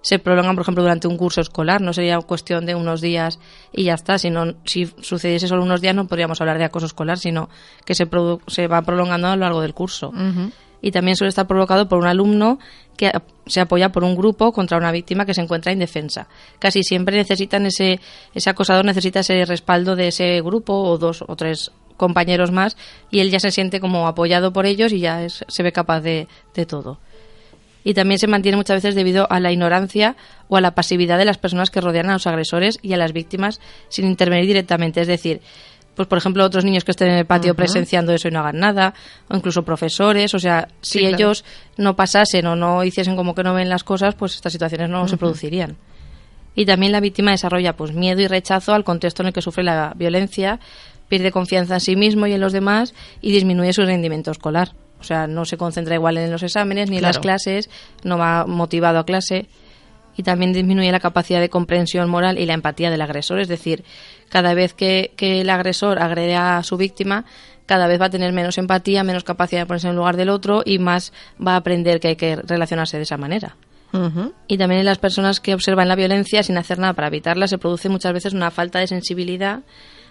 se 0.00 0.18
prolongan, 0.18 0.56
por 0.56 0.62
ejemplo, 0.62 0.82
durante 0.82 1.06
un 1.06 1.16
curso 1.16 1.40
escolar, 1.40 1.80
no 1.80 1.92
sería 1.92 2.18
cuestión 2.18 2.66
de 2.66 2.74
unos 2.74 3.00
días 3.00 3.38
y 3.72 3.84
ya 3.84 3.94
está, 3.94 4.18
sino 4.18 4.54
si 4.64 4.86
sucediese 5.00 5.46
solo 5.46 5.62
unos 5.62 5.80
días 5.80 5.94
no 5.94 6.08
podríamos 6.08 6.40
hablar 6.40 6.58
de 6.58 6.64
acoso 6.64 6.86
escolar, 6.86 7.16
sino 7.16 7.48
que 7.84 7.94
se, 7.94 8.08
se 8.48 8.66
va 8.66 8.82
prolongando 8.82 9.28
a 9.28 9.36
lo 9.36 9.40
largo 9.40 9.60
del 9.62 9.72
curso 9.72 10.12
y 10.84 10.90
también 10.90 11.16
suele 11.16 11.30
estar 11.30 11.46
provocado 11.46 11.88
por 11.88 11.98
un 11.98 12.06
alumno 12.06 12.58
que 12.94 13.10
se 13.46 13.62
apoya 13.62 13.88
por 13.88 14.04
un 14.04 14.14
grupo 14.14 14.52
contra 14.52 14.76
una 14.76 14.92
víctima 14.92 15.24
que 15.24 15.32
se 15.32 15.40
encuentra 15.40 15.72
indefensa. 15.72 16.28
Casi 16.58 16.82
siempre 16.82 17.16
necesitan 17.16 17.64
ese, 17.64 18.00
ese 18.34 18.50
acosador 18.50 18.84
necesita 18.84 19.20
ese 19.20 19.46
respaldo 19.46 19.96
de 19.96 20.08
ese 20.08 20.42
grupo 20.42 20.74
o 20.74 20.98
dos 20.98 21.24
o 21.26 21.36
tres 21.36 21.72
compañeros 21.96 22.50
más 22.52 22.76
y 23.10 23.20
él 23.20 23.30
ya 23.30 23.40
se 23.40 23.50
siente 23.50 23.80
como 23.80 24.06
apoyado 24.06 24.52
por 24.52 24.66
ellos 24.66 24.92
y 24.92 25.00
ya 25.00 25.26
se 25.26 25.62
ve 25.62 25.72
capaz 25.72 26.02
de, 26.02 26.28
de 26.54 26.66
todo. 26.66 26.98
Y 27.82 27.94
también 27.94 28.18
se 28.18 28.26
mantiene 28.26 28.58
muchas 28.58 28.82
veces 28.82 28.94
debido 28.94 29.26
a 29.30 29.40
la 29.40 29.52
ignorancia 29.52 30.16
o 30.48 30.58
a 30.58 30.60
la 30.60 30.74
pasividad 30.74 31.16
de 31.16 31.24
las 31.24 31.38
personas 31.38 31.70
que 31.70 31.80
rodean 31.80 32.10
a 32.10 32.14
los 32.14 32.26
agresores 32.26 32.78
y 32.82 32.92
a 32.92 32.98
las 32.98 33.14
víctimas 33.14 33.58
sin 33.88 34.04
intervenir 34.06 34.46
directamente. 34.46 35.00
Es 35.00 35.06
decir, 35.06 35.40
pues 35.94 36.08
por 36.08 36.18
ejemplo 36.18 36.44
otros 36.44 36.64
niños 36.64 36.84
que 36.84 36.90
estén 36.90 37.08
en 37.08 37.18
el 37.18 37.26
patio 37.26 37.54
presenciando 37.54 38.12
eso 38.12 38.28
y 38.28 38.30
no 38.30 38.40
hagan 38.40 38.58
nada, 38.58 38.94
o 39.28 39.36
incluso 39.36 39.62
profesores, 39.62 40.34
o 40.34 40.38
sea, 40.38 40.68
si 40.80 40.98
Sí, 40.98 40.98
claro. 41.00 41.16
ellos 41.16 41.44
no 41.76 41.96
pasasen 41.96 42.46
o 42.46 42.56
no 42.56 42.84
hiciesen 42.84 43.16
como 43.16 43.34
que 43.34 43.42
no 43.42 43.54
ven 43.54 43.68
las 43.68 43.84
cosas, 43.84 44.14
pues 44.14 44.34
estas 44.34 44.52
situaciones 44.52 44.88
no 44.90 45.06
se 45.08 45.16
producirían. 45.16 45.76
Y 46.56 46.66
también 46.66 46.92
la 46.92 47.00
víctima 47.00 47.32
desarrolla 47.32 47.74
pues 47.76 47.92
miedo 47.92 48.20
y 48.20 48.28
rechazo 48.28 48.74
al 48.74 48.84
contexto 48.84 49.22
en 49.22 49.28
el 49.28 49.32
que 49.32 49.42
sufre 49.42 49.64
la 49.64 49.92
violencia, 49.96 50.60
pierde 51.08 51.32
confianza 51.32 51.74
en 51.74 51.80
sí 51.80 51.96
mismo 51.96 52.26
y 52.26 52.32
en 52.32 52.40
los 52.40 52.52
demás 52.52 52.94
y 53.20 53.32
disminuye 53.32 53.72
su 53.72 53.82
rendimiento 53.82 54.30
escolar. 54.30 54.72
O 55.00 55.04
sea, 55.04 55.26
no 55.26 55.44
se 55.44 55.56
concentra 55.56 55.96
igual 55.96 56.16
en 56.16 56.30
los 56.30 56.42
exámenes 56.42 56.88
ni 56.88 56.96
en 56.96 57.02
las 57.02 57.18
clases, 57.18 57.68
no 58.04 58.16
va 58.16 58.46
motivado 58.46 58.98
a 58.98 59.04
clase 59.04 59.46
y 60.16 60.22
también 60.22 60.52
disminuye 60.52 60.90
la 60.92 61.00
capacidad 61.00 61.40
de 61.40 61.48
comprensión 61.48 62.08
moral 62.08 62.38
y 62.38 62.46
la 62.46 62.54
empatía 62.54 62.90
del 62.90 63.02
agresor. 63.02 63.40
Es 63.40 63.48
decir, 63.48 63.84
cada 64.28 64.54
vez 64.54 64.74
que, 64.74 65.12
que 65.16 65.40
el 65.40 65.50
agresor 65.50 66.00
agrede 66.00 66.36
a 66.36 66.62
su 66.62 66.76
víctima, 66.76 67.24
cada 67.66 67.86
vez 67.86 68.00
va 68.00 68.06
a 68.06 68.10
tener 68.10 68.32
menos 68.32 68.58
empatía, 68.58 69.04
menos 69.04 69.24
capacidad 69.24 69.62
de 69.62 69.66
ponerse 69.66 69.86
en 69.86 69.92
el 69.92 69.96
lugar 69.96 70.16
del 70.16 70.28
otro 70.28 70.62
y 70.64 70.78
más 70.78 71.12
va 71.44 71.52
a 71.54 71.56
aprender 71.56 72.00
que 72.00 72.08
hay 72.08 72.16
que 72.16 72.36
relacionarse 72.36 72.96
de 72.96 73.04
esa 73.04 73.16
manera. 73.16 73.56
Y 74.48 74.58
también 74.58 74.80
en 74.80 74.86
las 74.86 74.98
personas 74.98 75.38
que 75.38 75.54
observan 75.54 75.86
la 75.86 75.94
violencia 75.94 76.42
sin 76.42 76.58
hacer 76.58 76.80
nada 76.80 76.94
para 76.94 77.06
evitarla 77.06 77.46
se 77.46 77.58
produce 77.58 77.88
muchas 77.88 78.12
veces 78.12 78.32
una 78.32 78.50
falta 78.50 78.80
de 78.80 78.88
sensibilidad 78.88 79.60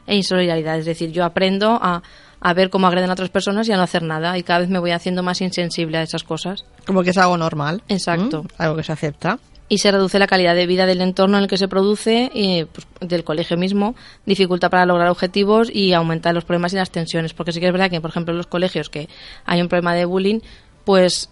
e 0.07 0.15
insolidaridad. 0.15 0.77
Es 0.77 0.85
decir, 0.85 1.11
yo 1.11 1.25
aprendo 1.25 1.79
a, 1.81 2.01
a 2.39 2.53
ver 2.53 2.69
cómo 2.69 2.87
agreden 2.87 3.09
a 3.09 3.13
otras 3.13 3.29
personas 3.29 3.67
y 3.67 3.73
a 3.73 3.75
no 3.75 3.83
hacer 3.83 4.03
nada 4.03 4.37
y 4.37 4.43
cada 4.43 4.59
vez 4.59 4.69
me 4.69 4.79
voy 4.79 4.91
haciendo 4.91 5.21
más 5.21 5.41
insensible 5.41 5.97
a 5.97 6.01
esas 6.01 6.23
cosas. 6.23 6.63
Como 6.85 7.03
que 7.03 7.09
es 7.09 7.17
algo 7.17 7.37
normal. 7.37 7.81
Exacto. 7.89 8.43
¿Mm? 8.43 8.47
Algo 8.57 8.77
que 8.77 8.83
se 8.83 8.93
acepta. 8.93 9.39
Y 9.69 9.77
se 9.79 9.91
reduce 9.91 10.19
la 10.19 10.27
calidad 10.27 10.55
de 10.55 10.67
vida 10.67 10.85
del 10.85 11.01
entorno 11.01 11.37
en 11.37 11.43
el 11.43 11.49
que 11.49 11.57
se 11.57 11.67
produce, 11.67 12.29
y, 12.33 12.65
pues, 12.65 12.85
del 13.01 13.23
colegio 13.23 13.57
mismo, 13.57 13.95
dificulta 14.25 14.69
para 14.69 14.85
lograr 14.85 15.09
objetivos 15.09 15.69
y 15.73 15.93
aumenta 15.93 16.33
los 16.33 16.43
problemas 16.45 16.73
y 16.73 16.75
las 16.75 16.91
tensiones. 16.91 17.33
Porque 17.33 17.51
sí 17.53 17.59
que 17.59 17.67
es 17.67 17.71
verdad 17.71 17.89
que, 17.89 18.01
por 18.01 18.09
ejemplo, 18.11 18.33
en 18.33 18.37
los 18.37 18.47
colegios 18.47 18.89
que 18.89 19.07
hay 19.45 19.61
un 19.61 19.69
problema 19.69 19.95
de 19.95 20.05
bullying, 20.05 20.39
pues 20.85 21.29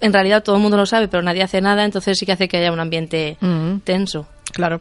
en 0.00 0.12
realidad 0.12 0.42
todo 0.42 0.56
el 0.56 0.62
mundo 0.62 0.76
lo 0.76 0.86
sabe, 0.86 1.08
pero 1.08 1.22
nadie 1.22 1.42
hace 1.42 1.60
nada, 1.60 1.84
entonces 1.84 2.18
sí 2.18 2.26
que 2.26 2.32
hace 2.32 2.48
que 2.48 2.58
haya 2.58 2.72
un 2.72 2.80
ambiente 2.80 3.36
Mm. 3.40 3.78
tenso. 3.84 4.26
Claro. 4.52 4.80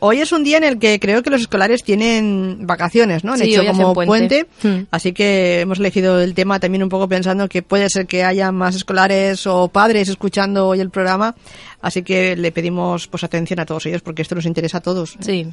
Hoy 0.00 0.20
es 0.20 0.32
un 0.32 0.44
día 0.44 0.56
en 0.58 0.64
el 0.64 0.78
que 0.78 0.98
creo 1.00 1.22
que 1.22 1.30
los 1.30 1.40
escolares 1.42 1.82
tienen 1.82 2.66
vacaciones, 2.66 3.24
¿no? 3.24 3.32
Han 3.32 3.38
Sí, 3.38 3.54
hecho 3.54 3.64
como 3.66 3.94
puente. 3.94 4.44
puente. 4.44 4.46
Hmm. 4.62 4.86
Así 4.90 5.12
que 5.12 5.60
hemos 5.60 5.78
elegido 5.78 6.20
el 6.20 6.34
tema 6.34 6.60
también 6.60 6.82
un 6.82 6.88
poco 6.88 7.08
pensando 7.08 7.48
que 7.48 7.62
puede 7.62 7.88
ser 7.90 8.06
que 8.06 8.24
haya 8.24 8.50
más 8.52 8.74
escolares 8.76 9.46
o 9.46 9.68
padres 9.68 10.08
escuchando 10.08 10.68
hoy 10.68 10.80
el 10.80 10.90
programa. 10.90 11.34
Así 11.80 12.02
que 12.02 12.36
le 12.36 12.50
pedimos 12.52 13.08
pues 13.08 13.24
atención 13.24 13.60
a 13.60 13.66
todos 13.66 13.86
ellos 13.86 14.02
porque 14.02 14.22
esto 14.22 14.34
nos 14.34 14.46
interesa 14.46 14.78
a 14.78 14.80
todos. 14.82 15.16
Sí. 15.20 15.46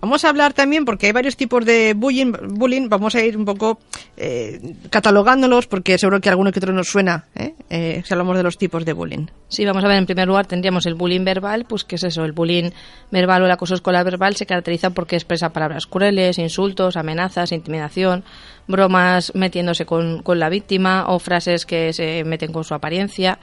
Vamos 0.00 0.24
a 0.24 0.28
hablar 0.28 0.52
también, 0.52 0.84
porque 0.84 1.06
hay 1.06 1.12
varios 1.12 1.36
tipos 1.36 1.64
de 1.64 1.94
bullying, 1.94 2.32
bullying 2.48 2.88
vamos 2.88 3.14
a 3.14 3.22
ir 3.22 3.36
un 3.36 3.44
poco 3.44 3.78
eh, 4.16 4.60
catalogándolos, 4.90 5.66
porque 5.66 5.96
seguro 5.98 6.20
que 6.20 6.28
alguno 6.28 6.52
que 6.52 6.58
otro 6.58 6.72
nos 6.72 6.88
suena, 6.88 7.26
¿eh? 7.34 7.54
Eh, 7.70 8.02
si 8.04 8.12
hablamos 8.12 8.36
de 8.36 8.42
los 8.42 8.58
tipos 8.58 8.84
de 8.84 8.92
bullying. 8.92 9.26
Sí, 9.48 9.64
vamos 9.64 9.82
a 9.82 9.88
ver, 9.88 9.96
en 9.96 10.06
primer 10.06 10.28
lugar 10.28 10.46
tendríamos 10.46 10.84
el 10.86 10.94
bullying 10.94 11.24
verbal, 11.24 11.64
pues 11.64 11.84
¿qué 11.84 11.96
es 11.96 12.04
eso? 12.04 12.24
El 12.24 12.32
bullying 12.32 12.70
verbal 13.10 13.42
o 13.42 13.44
el 13.46 13.50
acoso 13.50 13.74
escolar 13.74 14.04
verbal 14.04 14.36
se 14.36 14.46
caracteriza 14.46 14.90
porque 14.90 15.16
expresa 15.16 15.50
palabras 15.50 15.86
crueles, 15.86 16.38
insultos, 16.38 16.96
amenazas, 16.96 17.52
intimidación, 17.52 18.24
bromas 18.68 19.34
metiéndose 19.34 19.86
con, 19.86 20.22
con 20.22 20.38
la 20.38 20.48
víctima 20.48 21.06
o 21.08 21.18
frases 21.18 21.66
que 21.66 21.92
se 21.92 22.24
meten 22.24 22.52
con 22.52 22.64
su 22.64 22.74
apariencia 22.74 23.38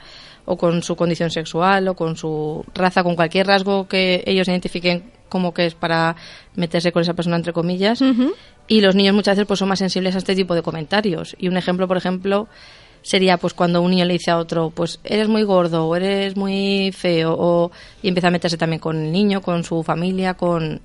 o 0.46 0.58
con 0.58 0.84
su 0.84 0.96
condición 0.96 1.32
sexual 1.32 1.88
o 1.88 1.96
con 1.96 2.16
su 2.16 2.66
raza, 2.74 3.04
con 3.04 3.16
cualquier 3.16 3.48
rasgo 3.48 3.88
que 3.88 4.24
ellos 4.26 4.48
identifiquen 4.48 5.04
como 5.32 5.54
que 5.54 5.66
es 5.66 5.76
para 5.76 6.18
meterse 6.56 6.92
con 6.92 7.02
esa 7.02 7.14
persona 7.14 7.38
entre 7.38 7.54
comillas. 7.54 8.04
Y 8.68 8.82
los 8.82 8.96
niños 8.96 9.16
muchas 9.16 9.38
veces 9.38 9.48
pues 9.48 9.60
son 9.60 9.70
más 9.70 9.80
sensibles 9.80 10.14
a 10.14 10.18
este 10.18 10.36
tipo 10.36 10.54
de 10.54 10.62
comentarios. 10.62 11.36
Y 11.40 11.48
un 11.48 11.56
ejemplo, 11.56 11.88
por 11.88 11.96
ejemplo, 11.96 12.50
sería 13.02 13.38
pues 13.38 13.54
cuando 13.54 13.82
un 13.82 13.92
niño 13.92 14.06
le 14.06 14.14
dice 14.14 14.30
a 14.30 14.38
otro, 14.38 14.70
pues 14.70 15.00
eres 15.06 15.30
muy 15.30 15.44
gordo 15.44 15.88
o 15.88 15.96
eres 15.96 16.36
muy 16.36 16.92
feo 16.92 17.34
o 17.40 17.72
y 18.04 18.10
empieza 18.10 18.28
a 18.28 18.32
meterse 18.32 18.58
también 18.58 18.82
con 18.82 18.98
el 18.98 19.12
niño, 19.12 19.42
con 19.42 19.64
su 19.64 19.84
familia, 19.84 20.34
con 20.34 20.82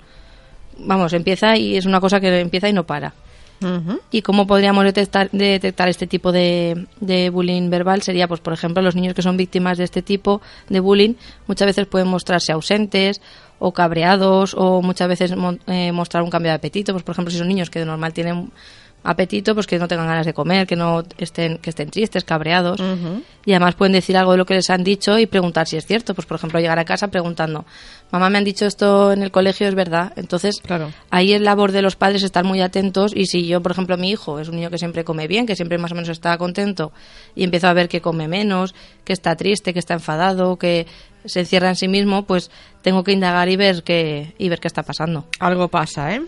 vamos, 0.79 1.11
empieza 1.11 1.57
y 1.57 1.75
es 1.75 1.85
una 1.85 1.99
cosa 1.99 2.21
que 2.21 2.39
empieza 2.39 2.69
y 2.69 2.73
no 2.73 2.85
para. 2.85 3.13
¿Y 4.11 4.21
cómo 4.21 4.45
podríamos 4.45 4.83
detectar, 4.83 5.31
detectar 5.31 5.89
este 5.89 6.05
tipo 6.05 6.31
de, 6.31 6.85
de, 6.99 7.29
bullying 7.31 7.69
verbal? 7.71 8.03
Sería, 8.03 8.27
pues, 8.27 8.39
por 8.39 8.53
ejemplo, 8.53 8.83
los 8.83 8.95
niños 8.95 9.15
que 9.15 9.23
son 9.23 9.35
víctimas 9.35 9.79
de 9.79 9.83
este 9.83 10.03
tipo 10.03 10.41
de 10.69 10.79
bullying 10.79 11.15
muchas 11.47 11.65
veces 11.65 11.87
pueden 11.87 12.07
mostrarse 12.07 12.51
ausentes 12.51 13.19
o 13.59 13.71
cabreados 13.71 14.53
o 14.53 14.81
muchas 14.81 15.07
veces 15.07 15.33
eh, 15.67 15.91
mostrar 15.91 16.23
un 16.23 16.29
cambio 16.29 16.51
de 16.51 16.55
apetito. 16.55 16.93
Pues, 16.93 17.03
por 17.03 17.13
ejemplo, 17.13 17.31
si 17.31 17.37
son 17.37 17.47
niños 17.47 17.69
que 17.69 17.79
de 17.79 17.85
normal 17.85 18.13
tienen 18.13 18.51
apetito, 19.03 19.53
pues 19.53 19.67
que 19.67 19.79
no 19.79 19.87
tengan 19.87 20.07
ganas 20.07 20.25
de 20.25 20.33
comer, 20.33 20.67
que 20.67 20.75
no 20.75 21.03
estén, 21.17 21.59
que 21.59 21.69
estén 21.69 21.89
tristes, 21.89 22.23
cabreados. 22.23 22.81
Y 23.45 23.51
además 23.51 23.75
pueden 23.75 23.93
decir 23.93 24.17
algo 24.17 24.33
de 24.33 24.37
lo 24.37 24.45
que 24.45 24.55
les 24.55 24.69
han 24.69 24.83
dicho 24.83 25.17
y 25.17 25.25
preguntar 25.25 25.67
si 25.67 25.77
es 25.77 25.85
cierto. 25.85 26.13
Pues, 26.13 26.27
por 26.27 26.35
ejemplo, 26.35 26.59
llegar 26.59 26.77
a 26.79 26.85
casa 26.85 27.07
preguntando, 27.07 27.65
mamá, 28.11 28.29
me 28.29 28.37
han 28.37 28.43
dicho 28.43 28.65
esto 28.65 29.13
en 29.13 29.23
el 29.23 29.31
colegio, 29.31 29.67
es 29.67 29.75
verdad. 29.75 30.11
Entonces, 30.17 30.59
claro. 30.61 30.91
ahí 31.09 31.33
es 31.33 31.41
labor 31.41 31.71
de 31.71 31.81
los 31.81 31.95
padres 31.95 32.23
estar 32.23 32.43
muy 32.43 32.61
atentos. 32.61 33.13
Y 33.15 33.27
si 33.27 33.47
yo, 33.47 33.61
por 33.61 33.71
ejemplo, 33.71 33.97
mi 33.97 34.09
hijo 34.09 34.39
es 34.39 34.49
un 34.49 34.55
niño 34.57 34.69
que 34.69 34.77
siempre 34.77 35.05
come 35.05 35.27
bien, 35.27 35.45
que 35.45 35.55
siempre 35.55 35.77
más 35.77 35.91
o 35.91 35.95
menos 35.95 36.09
está 36.09 36.37
contento, 36.37 36.91
y 37.35 37.43
empiezo 37.43 37.67
a 37.67 37.73
ver 37.73 37.87
que 37.87 38.01
come 38.01 38.27
menos, 38.27 38.75
que 39.05 39.13
está 39.13 39.35
triste, 39.35 39.73
que 39.73 39.79
está 39.79 39.93
enfadado, 39.93 40.57
que 40.57 40.85
se 41.25 41.41
encierra 41.41 41.69
en 41.69 41.75
sí 41.75 41.87
mismo, 41.87 42.23
pues 42.23 42.51
tengo 42.81 43.03
que 43.03 43.11
indagar 43.11 43.49
y 43.49 43.55
ver 43.55 43.83
qué, 43.83 44.33
y 44.37 44.49
ver 44.49 44.59
qué 44.59 44.67
está 44.67 44.83
pasando. 44.83 45.25
Algo 45.39 45.67
pasa, 45.67 46.13
¿eh? 46.15 46.21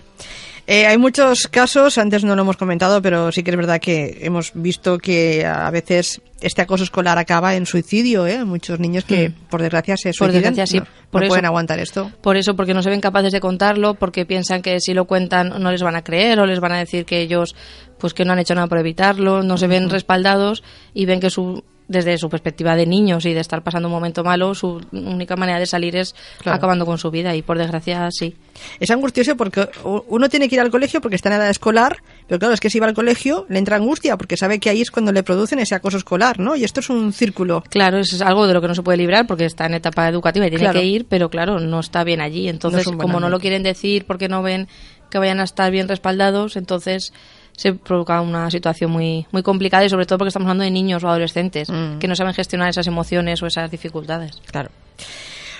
Eh, 0.72 0.86
hay 0.86 1.00
muchos 1.00 1.48
casos, 1.48 1.98
antes 1.98 2.24
no 2.24 2.36
lo 2.36 2.44
hemos 2.44 2.56
comentado, 2.56 3.02
pero 3.02 3.32
sí 3.32 3.42
que 3.42 3.50
es 3.50 3.58
verdad 3.58 3.82
que 3.82 4.20
hemos 4.22 4.52
visto 4.54 5.00
que 5.00 5.44
a 5.44 5.72
veces 5.72 6.22
este 6.42 6.62
acoso 6.62 6.84
escolar 6.84 7.18
acaba 7.18 7.56
en 7.56 7.66
suicidio, 7.66 8.28
¿eh? 8.28 8.46
Muchos 8.46 8.80
niños 8.80 9.04
que, 9.04 9.30
Hmm. 9.30 9.34
por 9.50 9.64
desgracia, 9.64 9.98
se 9.98 10.10
Por 10.10 10.28
suicidan. 10.30 10.54
desgracia, 10.54 10.68
sí. 10.68 10.78
No, 10.80 10.86
Por 11.10 11.22
no 11.22 11.26
eso- 11.26 11.30
pueden 11.32 11.46
aguantar 11.46 11.80
esto. 11.80 12.12
Por 12.22 12.38
eso, 12.38 12.56
porque 12.56 12.76
no 12.76 12.84
se 12.84 12.92
ven 12.92 13.02
capaces 13.02 13.32
de 13.32 13.40
contarlo, 13.40 13.96
porque 13.96 14.28
piensan 14.28 14.62
que 14.62 14.80
si 14.80 14.94
lo 14.94 15.06
cuentan 15.06 15.60
no 15.60 15.72
les 15.72 15.82
van 15.82 15.96
a 15.96 16.04
creer 16.04 16.40
o 16.40 16.46
les 16.46 16.60
van 16.60 16.74
a 16.74 16.78
decir 16.78 17.04
que 17.06 17.20
ellos 17.22 17.56
pues 17.98 18.14
que 18.14 18.24
no 18.24 18.34
han 18.34 18.40
hecho 18.40 18.54
nada 18.54 18.68
por 18.68 18.78
evitarlo, 18.78 19.42
no 19.42 19.58
se 19.58 19.66
ven 19.66 19.90
respaldados 19.90 20.64
y 20.94 21.06
ven 21.08 21.20
que 21.20 21.32
su 21.32 21.64
desde 21.90 22.18
su 22.18 22.30
perspectiva 22.30 22.76
de 22.78 22.86
niños 22.86 23.26
y 23.26 23.34
de 23.34 23.42
estar 23.42 23.62
pasando 23.64 23.88
un 23.90 23.94
momento 23.94 24.24
malo, 24.24 24.56
su 24.56 24.80
única 24.94 25.36
manera 25.36 25.60
de 25.60 25.66
salir 25.66 25.96
es 25.98 26.16
Claro. 26.42 26.56
acabando 26.58 26.86
con 26.86 26.98
su 26.98 27.12
vida 27.12 27.36
y 27.36 27.42
por 27.42 27.58
desgracia 27.58 28.08
sí. 28.12 28.36
Es 28.80 28.90
angustioso 28.92 29.36
porque 29.36 29.68
uno 29.84 30.30
tiene 30.30 30.48
que 30.48 30.56
ir 30.56 30.62
al 30.62 30.70
colegio 30.70 31.02
porque 31.02 31.16
está 31.16 31.30
en 31.30 31.36
edad 31.36 31.50
escolar, 31.50 31.98
pero 32.28 32.40
claro, 32.40 32.54
es 32.54 32.60
que 32.60 32.70
si 32.70 32.80
va 32.80 32.86
al 32.88 32.94
colegio 32.94 33.46
le 33.50 33.60
entra 33.60 33.76
angustia 33.76 34.16
porque 34.18 34.38
sabe 34.38 34.60
que 34.60 34.70
ahí 34.70 34.82
es 34.82 34.92
cuando 34.92 35.12
le 35.12 35.24
producen 35.24 35.60
ese 35.60 35.76
acoso 35.76 35.98
escolar, 35.98 36.40
¿no? 36.40 36.56
Y 36.56 36.64
esto 36.64 36.80
es 36.80 36.90
un 36.90 37.12
círculo. 37.12 37.64
Claro, 37.70 37.98
es 37.98 38.22
algo 38.22 38.46
de 38.48 38.54
lo 38.54 38.62
que 38.62 38.68
no 38.68 38.76
se 38.76 38.84
puede 38.84 38.98
librar 39.00 39.26
porque 39.28 39.46
está 39.46 39.66
en 39.66 39.74
etapa 39.74 40.08
educativa 40.08 40.46
y 40.46 40.50
tiene 40.50 40.64
Claro. 40.66 40.80
que 40.80 40.86
ir, 40.86 41.06
pero 41.10 41.30
claro, 41.30 41.60
no 41.60 41.80
está 41.80 42.04
bien 42.04 42.22
allí. 42.22 42.48
Entonces, 42.50 42.86
como 42.86 43.20
no 43.20 43.30
lo 43.30 43.40
quieren 43.40 43.64
decir 43.64 44.06
porque 44.06 44.28
no 44.30 44.44
ven 44.44 44.68
que 45.10 45.18
vayan 45.18 45.40
a 45.40 45.44
estar 45.44 45.72
bien 45.72 45.88
respaldados, 45.88 46.56
entonces 46.56 47.14
se 47.60 47.74
provoca 47.74 48.22
una 48.22 48.50
situación 48.50 48.90
muy 48.90 49.26
muy 49.34 49.44
complicada 49.44 49.84
y 49.84 49.90
sobre 49.90 50.06
todo 50.06 50.18
porque 50.18 50.30
estamos 50.30 50.46
hablando 50.46 50.64
de 50.64 50.72
niños 50.72 51.04
o 51.04 51.10
adolescentes 51.10 51.70
Mm. 51.70 52.00
que 52.00 52.08
no 52.08 52.16
saben 52.16 52.34
gestionar 52.34 52.70
esas 52.70 52.88
emociones 52.88 53.44
o 53.44 53.48
esas 53.48 53.70
dificultades. 53.70 54.32
Claro. 54.50 54.70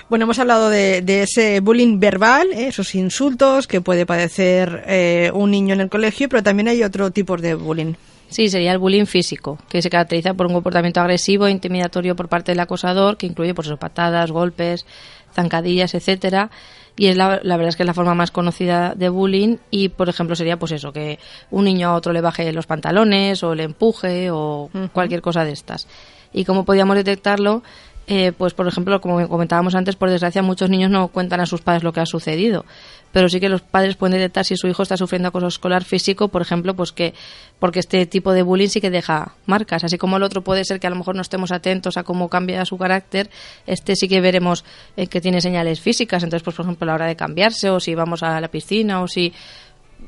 Bueno, 0.08 0.24
hemos 0.24 0.38
hablado 0.38 0.70
de, 0.70 1.02
de 1.02 1.22
ese 1.24 1.60
bullying 1.60 2.00
verbal, 2.00 2.48
¿eh? 2.52 2.68
esos 2.68 2.94
insultos 2.94 3.66
que 3.66 3.82
puede 3.82 4.06
padecer 4.06 4.82
eh, 4.86 5.30
un 5.34 5.50
niño 5.50 5.74
en 5.74 5.82
el 5.82 5.90
colegio, 5.90 6.28
pero 6.28 6.42
también 6.42 6.68
hay 6.68 6.82
otro 6.82 7.10
tipo 7.10 7.36
de 7.36 7.54
bullying. 7.54 7.92
Sí, 8.30 8.48
sería 8.48 8.72
el 8.72 8.78
bullying 8.78 9.06
físico, 9.06 9.58
que 9.68 9.82
se 9.82 9.90
caracteriza 9.90 10.32
por 10.34 10.46
un 10.46 10.54
comportamiento 10.54 11.00
agresivo 11.00 11.46
e 11.46 11.50
intimidatorio 11.50 12.16
por 12.16 12.28
parte 12.28 12.52
del 12.52 12.60
acosador, 12.60 13.18
que 13.18 13.26
incluye 13.26 13.54
por 13.54 13.66
sus 13.66 13.78
patadas, 13.78 14.30
golpes, 14.30 14.86
zancadillas, 15.34 15.94
etcétera. 15.94 16.50
Y 16.96 17.06
es 17.06 17.16
la, 17.16 17.40
la 17.42 17.56
verdad 17.56 17.70
es 17.70 17.76
que 17.76 17.82
es 17.82 17.86
la 17.86 17.94
forma 17.94 18.14
más 18.14 18.30
conocida 18.30 18.94
de 18.94 19.08
bullying 19.08 19.56
y, 19.70 19.88
por 19.88 20.08
ejemplo, 20.08 20.36
sería 20.36 20.58
pues 20.58 20.72
eso, 20.72 20.92
que 20.92 21.18
un 21.50 21.64
niño 21.64 21.88
a 21.88 21.94
otro 21.94 22.12
le 22.12 22.20
baje 22.20 22.52
los 22.52 22.66
pantalones 22.66 23.42
o 23.42 23.54
le 23.54 23.64
empuje 23.64 24.30
o 24.30 24.70
cualquier 24.92 25.22
cosa 25.22 25.44
de 25.44 25.52
estas. 25.52 25.86
¿Y 26.32 26.44
cómo 26.44 26.64
podíamos 26.64 26.96
detectarlo? 26.96 27.62
Eh, 28.12 28.32
pues, 28.36 28.54
por 28.54 28.66
ejemplo, 28.66 29.00
como 29.00 29.28
comentábamos 29.28 29.76
antes, 29.76 29.94
por 29.94 30.10
desgracia 30.10 30.42
muchos 30.42 30.68
niños 30.68 30.90
no 30.90 31.06
cuentan 31.08 31.38
a 31.38 31.46
sus 31.46 31.60
padres 31.60 31.84
lo 31.84 31.92
que 31.92 32.00
ha 32.00 32.06
sucedido, 32.06 32.64
pero 33.12 33.28
sí 33.28 33.38
que 33.38 33.48
los 33.48 33.60
padres 33.62 33.94
pueden 33.94 34.18
detectar 34.18 34.44
si 34.44 34.56
su 34.56 34.66
hijo 34.66 34.82
está 34.82 34.96
sufriendo 34.96 35.28
acoso 35.28 35.46
escolar 35.46 35.84
físico, 35.84 36.26
por 36.26 36.42
ejemplo, 36.42 36.74
pues 36.74 36.90
que 36.90 37.14
porque 37.60 37.78
este 37.78 38.06
tipo 38.06 38.32
de 38.32 38.42
bullying 38.42 38.66
sí 38.66 38.80
que 38.80 38.90
deja 38.90 39.36
marcas, 39.46 39.84
así 39.84 39.96
como 39.96 40.16
el 40.16 40.24
otro 40.24 40.42
puede 40.42 40.64
ser 40.64 40.80
que 40.80 40.88
a 40.88 40.90
lo 40.90 40.96
mejor 40.96 41.14
no 41.14 41.22
estemos 41.22 41.52
atentos 41.52 41.96
a 41.96 42.02
cómo 42.02 42.28
cambia 42.28 42.64
su 42.64 42.76
carácter, 42.76 43.30
este 43.64 43.94
sí 43.94 44.08
que 44.08 44.20
veremos 44.20 44.64
eh, 44.96 45.06
que 45.06 45.20
tiene 45.20 45.40
señales 45.40 45.80
físicas, 45.80 46.24
entonces 46.24 46.42
pues 46.42 46.56
por 46.56 46.64
ejemplo 46.66 46.86
a 46.86 46.88
la 46.88 46.94
hora 46.94 47.06
de 47.06 47.14
cambiarse 47.14 47.70
o 47.70 47.78
si 47.78 47.94
vamos 47.94 48.24
a 48.24 48.40
la 48.40 48.48
piscina 48.48 49.02
o 49.02 49.06
si 49.06 49.32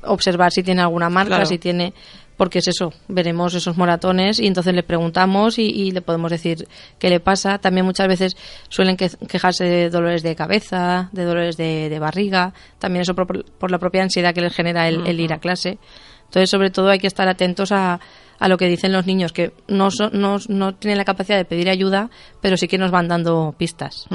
observar 0.04 0.50
si 0.50 0.62
tiene 0.64 0.82
alguna 0.82 1.08
marca, 1.08 1.28
Claro. 1.36 1.46
si 1.46 1.58
tiene 1.58 1.92
porque 2.42 2.58
es 2.58 2.66
eso, 2.66 2.92
veremos 3.06 3.54
esos 3.54 3.76
moratones 3.76 4.40
y 4.40 4.48
entonces 4.48 4.74
le 4.74 4.82
preguntamos 4.82 5.60
y, 5.60 5.62
y 5.62 5.92
le 5.92 6.02
podemos 6.02 6.28
decir 6.28 6.66
qué 6.98 7.08
le 7.08 7.20
pasa. 7.20 7.58
También 7.58 7.86
muchas 7.86 8.08
veces 8.08 8.36
suelen 8.68 8.96
que- 8.96 9.10
quejarse 9.28 9.62
de 9.62 9.90
dolores 9.90 10.24
de 10.24 10.34
cabeza, 10.34 11.08
de 11.12 11.22
dolores 11.24 11.56
de, 11.56 11.88
de 11.88 11.98
barriga, 12.00 12.52
también 12.80 13.02
eso 13.02 13.14
por, 13.14 13.44
por 13.44 13.70
la 13.70 13.78
propia 13.78 14.02
ansiedad 14.02 14.34
que 14.34 14.40
les 14.40 14.52
genera 14.52 14.88
el, 14.88 15.06
el 15.06 15.20
ir 15.20 15.32
a 15.32 15.38
clase. 15.38 15.78
Entonces, 16.24 16.50
sobre 16.50 16.70
todo, 16.70 16.88
hay 16.90 16.98
que 16.98 17.06
estar 17.06 17.28
atentos 17.28 17.70
a, 17.70 18.00
a 18.40 18.48
lo 18.48 18.56
que 18.56 18.66
dicen 18.66 18.90
los 18.90 19.06
niños, 19.06 19.32
que 19.32 19.52
no, 19.68 19.92
son- 19.92 20.10
no, 20.20 20.38
no 20.48 20.74
tienen 20.74 20.98
la 20.98 21.04
capacidad 21.04 21.36
de 21.38 21.44
pedir 21.44 21.70
ayuda, 21.70 22.10
pero 22.40 22.56
sí 22.56 22.66
que 22.66 22.76
nos 22.76 22.90
van 22.90 23.06
dando 23.06 23.54
pistas. 23.56 24.06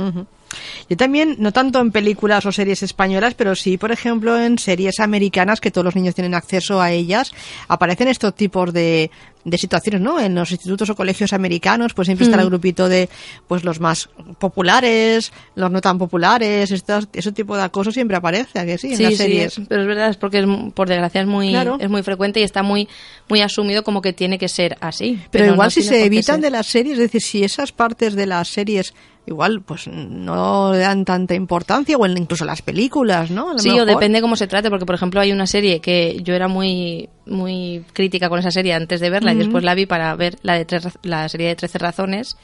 Yo 0.89 0.97
también, 0.97 1.35
no 1.39 1.51
tanto 1.51 1.79
en 1.79 1.91
películas 1.91 2.45
o 2.45 2.51
series 2.51 2.83
españolas, 2.83 3.33
pero 3.33 3.55
sí, 3.55 3.77
por 3.77 3.91
ejemplo, 3.91 4.39
en 4.39 4.57
series 4.57 4.99
americanas 4.99 5.59
que 5.61 5.71
todos 5.71 5.85
los 5.85 5.95
niños 5.95 6.15
tienen 6.15 6.33
acceso 6.33 6.81
a 6.81 6.91
ellas, 6.91 7.31
aparecen 7.67 8.07
estos 8.07 8.33
tipos 8.35 8.71
de, 8.73 9.11
de 9.43 9.57
situaciones, 9.57 10.01
¿no? 10.01 10.19
En 10.19 10.35
los 10.35 10.51
institutos 10.51 10.89
o 10.89 10.95
colegios 10.95 11.33
americanos, 11.33 11.93
pues 11.93 12.05
siempre 12.07 12.25
está 12.25 12.39
el 12.41 12.47
grupito 12.47 12.87
de, 12.89 13.09
pues 13.47 13.63
los 13.63 13.79
más 13.79 14.09
populares, 14.57 15.31
los 15.55 15.71
no 15.71 15.81
tan 15.81 15.97
populares, 15.97 16.71
estos, 16.71 17.07
ese 17.13 17.31
tipo 17.31 17.55
de 17.55 17.63
acoso 17.63 17.91
siempre 17.91 18.17
aparece, 18.17 18.59
¿a 18.59 18.65
que 18.65 18.77
sí? 18.77 18.93
En 18.93 19.03
las 19.03 19.15
series. 19.15 19.57
es- 19.57 19.67
pero 19.67 19.81
es 19.81 19.87
verdad, 19.87 20.09
es 20.09 20.17
porque 20.17 20.39
es, 20.39 20.45
por 20.73 20.87
desgracia 20.89 21.21
es 21.21 21.27
muy, 21.27 21.49
Claro. 21.49 21.77
es 21.79 21.89
muy 21.89 22.03
frecuente 22.03 22.39
y 22.39 22.43
está 22.43 22.63
muy, 22.63 22.87
muy 23.29 23.41
asumido 23.41 23.83
como 23.83 24.01
que 24.01 24.13
tiene 24.13 24.37
que 24.37 24.47
ser 24.49 24.77
así. 24.81 25.19
Pero, 25.31 25.45
igual 25.45 25.67
no 25.67 25.71
si 25.71 25.83
se 25.83 26.03
evitan 26.05 26.41
de 26.41 26.49
las 26.49 26.67
series, 26.67 26.93
es 26.93 26.99
decir, 26.99 27.21
si 27.21 27.43
esas 27.43 27.71
partes 27.71 28.15
de 28.15 28.25
las 28.25 28.47
series 28.47 28.93
igual 29.27 29.61
pues 29.61 29.87
no 29.87 30.71
le 30.71 30.79
dan 30.79 31.05
tanta 31.05 31.35
importancia 31.35 31.95
o 31.97 32.05
incluso 32.07 32.45
las 32.45 32.61
películas, 32.61 33.29
¿no? 33.29 33.49
A 33.49 33.53
lo 33.53 33.59
Sí, 33.59 33.69
o 33.79 33.85
depende 33.85 34.21
cómo 34.21 34.35
se 34.35 34.47
trate, 34.47 34.69
porque 34.69 34.85
por 34.85 34.95
ejemplo 34.95 35.19
hay 35.21 35.31
una 35.31 35.45
serie 35.45 35.79
que 35.81 36.19
yo 36.23 36.33
era 36.33 36.47
muy 36.47 37.09
muy 37.25 37.83
crítica 37.91 38.29
con 38.29 38.39
esa 38.39 38.51
serie 38.51 38.73
antes 38.73 39.01
de 39.01 39.09
verla 39.09 39.33
y 39.33 39.35
después 39.39 39.61
la 39.63 39.75
vi 39.75 39.85
para 39.85 40.15
ver 40.15 40.37
la 40.43 40.53
de 40.53 40.63
tres, 40.63 40.87
la 41.03 41.27
serie 41.27 41.49
de 41.49 41.55
13 41.57 41.77
razones, 41.77 42.37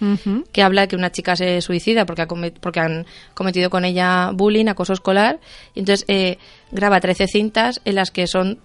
que 0.52 0.62
habla 0.62 0.82
de 0.82 0.88
que 0.90 0.98
una 0.98 1.10
chica 1.12 1.38
se 1.38 1.62
suicida 1.62 2.06
porque, 2.06 2.24
ha 2.24 2.28
come- 2.28 2.52
porque 2.52 2.82
han 2.82 3.06
cometido 3.34 3.70
con 3.70 3.86
ella 3.86 4.32
bullying, 4.34 4.68
acoso 4.68 4.92
escolar, 4.92 5.40
y 5.74 5.80
entonces 5.80 6.04
eh, 6.10 6.38
graba 6.72 7.00
13 7.00 7.28
cintas 7.28 7.80
en 7.86 7.96
las 7.96 8.12
que 8.12 8.28
son 8.28 8.60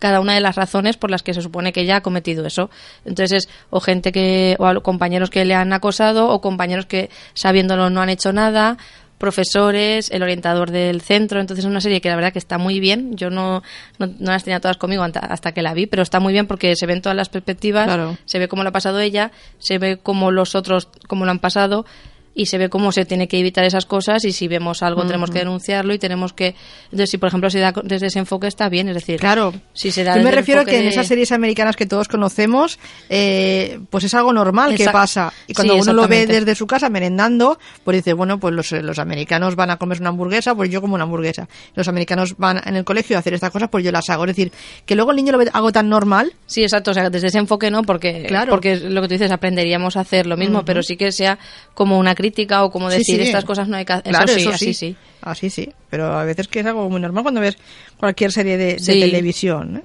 cada 0.00 0.18
una 0.18 0.34
de 0.34 0.40
las 0.40 0.56
razones 0.56 0.96
por 0.96 1.12
las 1.12 1.22
que 1.22 1.32
se 1.34 1.42
supone 1.42 1.72
que 1.72 1.82
ella 1.82 1.96
ha 1.96 2.00
cometido 2.00 2.44
eso. 2.44 2.70
Entonces, 3.04 3.44
es 3.44 3.48
o 3.70 3.78
gente 3.80 4.10
que, 4.10 4.56
o 4.58 4.80
compañeros 4.82 5.30
que 5.30 5.44
le 5.44 5.54
han 5.54 5.72
acosado, 5.72 6.28
o 6.30 6.40
compañeros 6.40 6.86
que 6.86 7.10
sabiéndolo 7.34 7.90
no 7.90 8.00
han 8.02 8.08
hecho 8.08 8.32
nada, 8.32 8.78
profesores, 9.18 10.10
el 10.10 10.22
orientador 10.22 10.70
del 10.70 11.02
centro. 11.02 11.40
Entonces, 11.40 11.64
es 11.64 11.70
una 11.70 11.82
serie 11.82 12.00
que 12.00 12.08
la 12.08 12.16
verdad 12.16 12.32
que 12.32 12.38
está 12.38 12.56
muy 12.56 12.80
bien. 12.80 13.14
Yo 13.16 13.28
no, 13.28 13.62
no, 13.98 14.06
no 14.06 14.32
las 14.32 14.42
tenía 14.44 14.60
todas 14.60 14.78
conmigo 14.78 15.04
hasta 15.04 15.52
que 15.52 15.62
la 15.62 15.74
vi, 15.74 15.86
pero 15.86 16.02
está 16.02 16.18
muy 16.20 16.32
bien 16.32 16.46
porque 16.46 16.74
se 16.74 16.86
ven 16.86 17.02
todas 17.02 17.14
las 17.14 17.28
perspectivas, 17.28 17.84
Claro. 17.84 18.16
se 18.24 18.38
ve 18.38 18.48
cómo 18.48 18.62
lo 18.62 18.70
ha 18.70 18.72
pasado 18.72 18.98
ella, 18.98 19.30
se 19.58 19.78
ve 19.78 19.98
cómo 20.02 20.30
los 20.30 20.54
otros, 20.54 20.88
cómo 21.06 21.26
lo 21.26 21.30
han 21.30 21.38
pasado. 21.38 21.84
Y 22.32 22.46
se 22.46 22.58
ve 22.58 22.68
cómo 22.68 22.92
se 22.92 23.04
tiene 23.04 23.26
que 23.26 23.38
evitar 23.40 23.64
esas 23.64 23.86
cosas 23.86 24.24
y 24.24 24.32
si 24.32 24.46
vemos 24.46 24.82
algo 24.84 25.04
tenemos 25.04 25.30
que 25.30 25.40
denunciarlo 25.40 25.92
y 25.92 25.98
tenemos 25.98 26.32
que 26.32 26.54
entonces 26.84 27.10
si 27.10 27.18
por 27.18 27.26
ejemplo 27.28 27.50
se 27.50 27.58
da 27.58 27.72
desde 27.82 28.06
ese 28.06 28.20
enfoque 28.20 28.46
está 28.46 28.68
bien 28.68 28.88
es 28.88 28.94
decir 28.94 29.18
claro. 29.18 29.52
si 29.72 29.90
se 29.90 30.04
da 30.04 30.16
yo 30.16 30.22
me 30.22 30.30
refiero 30.30 30.60
enfoque 30.60 30.70
que 30.72 30.78
en 30.78 30.84
de- 30.84 30.90
esas 30.90 31.08
series 31.08 31.32
americanas 31.32 31.74
que 31.76 31.86
todos 31.86 32.06
conocemos 32.06 32.78
eh, 33.08 33.80
pues 33.90 34.04
es 34.04 34.14
algo 34.14 34.32
normal 34.32 34.74
que 34.76 34.84
pasa. 34.86 35.32
Y 35.46 35.54
cuando 35.54 35.74
Sí, 35.74 35.80
uno 35.80 35.92
lo 35.92 36.08
ve 36.08 36.26
desde 36.26 36.54
su 36.54 36.66
casa 36.66 36.88
merendando 36.88 37.58
pues 37.84 37.96
dice 37.96 38.12
bueno 38.12 38.38
pues 38.38 38.54
los, 38.54 38.70
los 38.72 38.98
americanos 39.00 39.56
van 39.56 39.70
a 39.70 39.76
comer 39.76 40.00
una 40.00 40.10
hamburguesa 40.10 40.54
pues 40.54 40.70
yo 40.70 40.80
como 40.80 40.94
una 40.94 41.04
hamburguesa. 41.04 41.48
Los 41.74 41.88
americanos 41.88 42.36
van 42.38 42.60
en 42.64 42.76
el 42.76 42.84
colegio 42.84 43.16
a 43.16 43.20
hacer 43.20 43.34
estas 43.34 43.50
cosas 43.50 43.68
pues 43.70 43.84
yo 43.84 43.90
las 43.92 44.08
hago 44.08 44.24
es 44.24 44.28
decir 44.28 44.52
que 44.86 44.94
luego 44.94 45.10
el 45.10 45.16
niño 45.16 45.32
lo 45.32 45.38
ve 45.38 45.50
algo 45.52 45.72
tan 45.72 45.88
normal. 45.88 46.32
Sí, 46.46 46.62
exacto, 46.62 46.92
o 46.92 46.94
sea, 46.94 47.10
desde 47.10 47.26
ese 47.26 47.38
enfoque 47.38 47.70
no, 47.70 47.82
porque, 47.82 48.24
Claro. 48.28 48.50
porque 48.50 48.76
lo 48.76 49.02
que 49.02 49.08
tú 49.08 49.14
dices, 49.14 49.30
aprenderíamos 49.32 49.96
a 49.96 50.00
hacer 50.00 50.26
lo 50.26 50.36
mismo, 50.36 50.64
pero 50.64 50.82
sí 50.82 50.96
que 50.96 51.10
sea 51.12 51.38
como 51.74 51.98
una 51.98 52.14
crítica 52.20 52.64
o 52.64 52.70
como 52.70 52.88
decir 52.90 53.16
sí. 53.16 53.22
estas 53.22 53.44
cosas 53.44 53.68
no 53.68 53.76
hay 53.76 53.84
que 53.84 53.92
hacer. 53.94 54.12
Claro, 54.12 54.30
eso 54.30 54.38
sí, 54.40 54.48
así 54.48 54.64
sí. 54.66 54.74
sí. 54.74 54.96
Así 55.22 55.50
sí, 55.50 55.68
pero 55.90 56.16
a 56.18 56.24
veces 56.24 56.48
que 56.48 56.60
es 56.60 56.66
algo 56.66 56.88
muy 56.88 57.00
normal 57.00 57.22
cuando 57.24 57.40
ves 57.40 57.56
cualquier 57.98 58.32
serie 58.32 58.56
de, 58.56 58.76
televisión. 58.76 59.76
¿eh? 59.78 59.82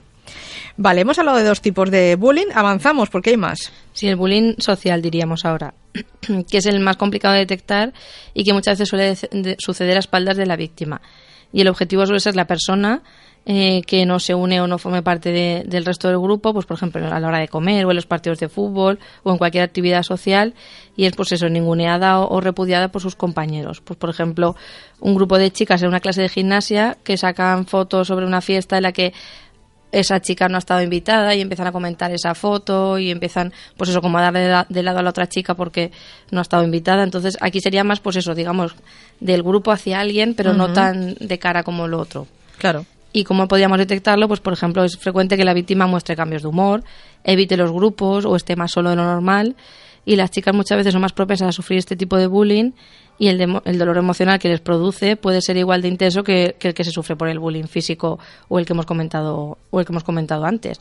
Vale, 0.78 1.02
hemos 1.02 1.18
hablado 1.20 1.38
de 1.38 1.44
dos 1.46 1.62
tipos 1.62 1.90
de 1.90 2.16
bullying, 2.16 2.48
avanzamos 2.54 3.10
porque 3.10 3.30
hay 3.32 3.38
más. 3.38 3.72
Sí, 3.94 4.08
el 4.08 4.16
bullying 4.18 4.56
social, 4.58 5.02
diríamos 5.02 5.46
ahora, 5.46 5.74
que 6.50 6.58
es 6.58 6.66
el 6.66 6.80
más 6.82 6.98
complicado 6.98 7.34
de 7.34 7.40
detectar 7.42 7.94
y 8.34 8.44
que 8.44 8.54
muchas 8.54 8.78
veces 8.78 8.90
suele 8.90 9.16
de- 9.16 9.42
de- 9.42 9.56
suceder 9.60 9.96
a 9.98 10.00
espaldas 10.00 10.38
de 10.38 10.46
la 10.46 10.56
víctima. 10.56 11.02
Y 11.54 11.62
el 11.62 11.70
objetivo 11.70 12.06
suele 12.06 12.20
ser 12.20 12.36
la 12.36 12.46
persona 12.48 13.02
eh, 13.48 13.84
que 13.86 14.06
no 14.08 14.20
se 14.20 14.34
une 14.34 14.60
o 14.60 14.68
no 14.68 14.78
forme 14.80 15.04
parte 15.04 15.32
de- 15.32 15.64
del 15.68 15.86
resto 15.86 16.08
del 16.08 16.18
grupo, 16.20 16.52
pues 16.54 16.66
por 16.66 16.78
ejemplo 16.78 17.06
a 17.06 17.20
la 17.20 17.28
hora 17.28 17.38
de 17.40 17.48
comer 17.48 17.86
o 17.86 17.92
en 17.92 17.96
los 17.96 18.08
partidos 18.08 18.40
de 18.40 18.50
fútbol 18.50 18.98
o 19.24 19.32
en 19.32 19.38
cualquier 19.38 19.64
actividad 19.64 20.02
social 20.04 20.56
y 20.98 21.06
es 21.06 21.16
pues 21.16 21.32
eso, 21.32 21.48
ninguneada 21.50 22.20
o, 22.20 22.36
o 22.36 22.42
repudiada 22.42 22.88
por 22.88 23.02
sus 23.04 23.16
compañeros. 23.16 23.82
Pues 23.82 23.98
por 24.00 24.10
ejemplo, 24.10 24.56
un 25.00 25.14
grupo 25.14 25.38
de 25.38 25.52
chicas 25.52 25.82
en 25.84 25.90
una 25.90 26.00
clase 26.00 26.22
de 26.22 26.30
gimnasia 26.30 26.98
que 27.04 27.18
sacan 27.18 27.66
fotos 27.68 28.08
sobre 28.08 28.26
una 28.26 28.42
fiesta 28.42 28.78
en 28.78 28.84
la 28.84 28.92
que 28.92 29.14
esa 29.92 30.20
chica 30.20 30.50
no 30.50 30.56
ha 30.56 30.60
estado 30.60 30.82
invitada 30.82 31.36
y 31.36 31.42
empiezan 31.42 31.68
a 31.68 31.72
comentar 31.72 32.12
esa 32.12 32.36
foto 32.36 32.98
y 33.00 33.12
empiezan, 33.12 33.54
pues 33.78 33.90
eso, 33.92 34.02
como 34.02 34.18
a 34.18 34.22
darle 34.24 34.40
de, 34.42 34.50
la- 34.50 34.66
de 34.68 34.84
lado 34.84 35.00
a 35.00 35.04
la 35.04 35.12
otra 35.12 35.28
chica 35.30 35.54
porque 35.54 35.92
no 36.32 36.40
ha 36.40 36.42
estado 36.42 36.64
invitada. 36.66 37.04
Entonces 37.04 37.38
aquí 37.40 37.62
sería 37.62 37.84
más, 37.86 38.00
pues 38.02 38.16
eso, 38.18 38.34
digamos, 38.36 38.76
del 39.22 39.42
grupo 39.44 39.72
hacia 39.72 40.00
alguien, 40.02 40.34
pero 40.34 40.54
no 40.54 40.74
tan 40.74 41.14
de 41.16 41.40
cara 41.40 41.64
como 41.64 41.88
lo 41.88 42.00
otro. 42.00 42.28
Claro. 42.58 42.86
¿Y 43.18 43.24
cómo 43.24 43.48
podríamos 43.48 43.78
detectarlo? 43.78 44.28
Pues, 44.28 44.42
por 44.42 44.52
ejemplo, 44.52 44.84
es 44.84 44.98
frecuente 44.98 45.38
que 45.38 45.46
la 45.46 45.54
víctima 45.54 45.88
muestre 45.88 46.18
cambios 46.18 46.42
de 46.42 46.50
humor, 46.50 46.84
evite 47.24 47.56
los 47.56 47.72
grupos 47.72 48.26
o 48.26 48.36
esté 48.36 48.58
más 48.58 48.72
solo 48.72 48.90
de 48.90 48.98
lo 48.98 49.06
normal. 49.06 49.56
Y 50.06 50.18
las 50.18 50.32
chicas 50.32 50.54
muchas 50.54 50.78
veces 50.78 50.92
son 50.92 51.02
más 51.02 51.14
propensas 51.14 51.48
a 51.48 51.52
sufrir 51.54 51.80
este 51.80 51.96
tipo 51.96 52.18
de 52.18 52.28
bullying 52.28 52.72
y 53.18 53.30
el, 53.30 53.38
demo- 53.38 53.62
el 53.64 53.78
dolor 53.78 53.98
emocional 53.98 54.38
que 54.38 54.50
les 54.50 54.60
produce 54.60 55.16
puede 55.16 55.42
ser 55.42 55.56
igual 55.56 55.82
de 55.82 55.88
intenso 55.88 56.24
que, 56.26 56.58
el 56.60 56.74
que 56.74 56.84
se 56.84 56.92
sufre 56.92 57.16
por 57.16 57.30
el 57.30 57.40
bullying 57.40 57.64
físico 57.68 58.20
o 58.50 58.60
el 58.60 58.66
que 58.66 58.74
hemos 58.74 58.86
comentado 58.86 59.58
o 59.72 59.80
el 59.80 59.86
que 59.86 59.94
hemos 59.94 60.04
comentado 60.04 60.44
antes. 60.46 60.78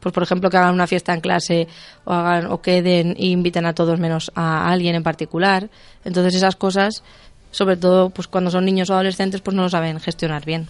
Pues, 0.00 0.12
por 0.12 0.24
ejemplo, 0.24 0.50
que 0.50 0.56
hagan 0.56 0.74
una 0.74 0.88
fiesta 0.88 1.14
en 1.14 1.20
clase 1.20 1.68
o 2.04 2.12
hagan 2.12 2.46
o 2.50 2.60
queden 2.60 3.12
e 3.16 3.26
inviten 3.26 3.64
a 3.64 3.74
todos 3.74 4.00
menos 4.00 4.32
a 4.34 4.68
alguien 4.68 4.96
en 4.96 5.04
particular. 5.04 5.70
Entonces, 6.04 6.34
esas 6.34 6.56
cosas, 6.56 7.04
sobre 7.52 7.76
todo, 7.76 8.10
pues 8.10 8.26
cuando 8.26 8.50
son 8.50 8.64
niños 8.64 8.90
o 8.90 8.94
adolescentes, 8.94 9.40
pues 9.40 9.54
no 9.54 9.62
lo 9.62 9.68
saben 9.70 10.00
gestionar 10.00 10.44
bien. 10.44 10.66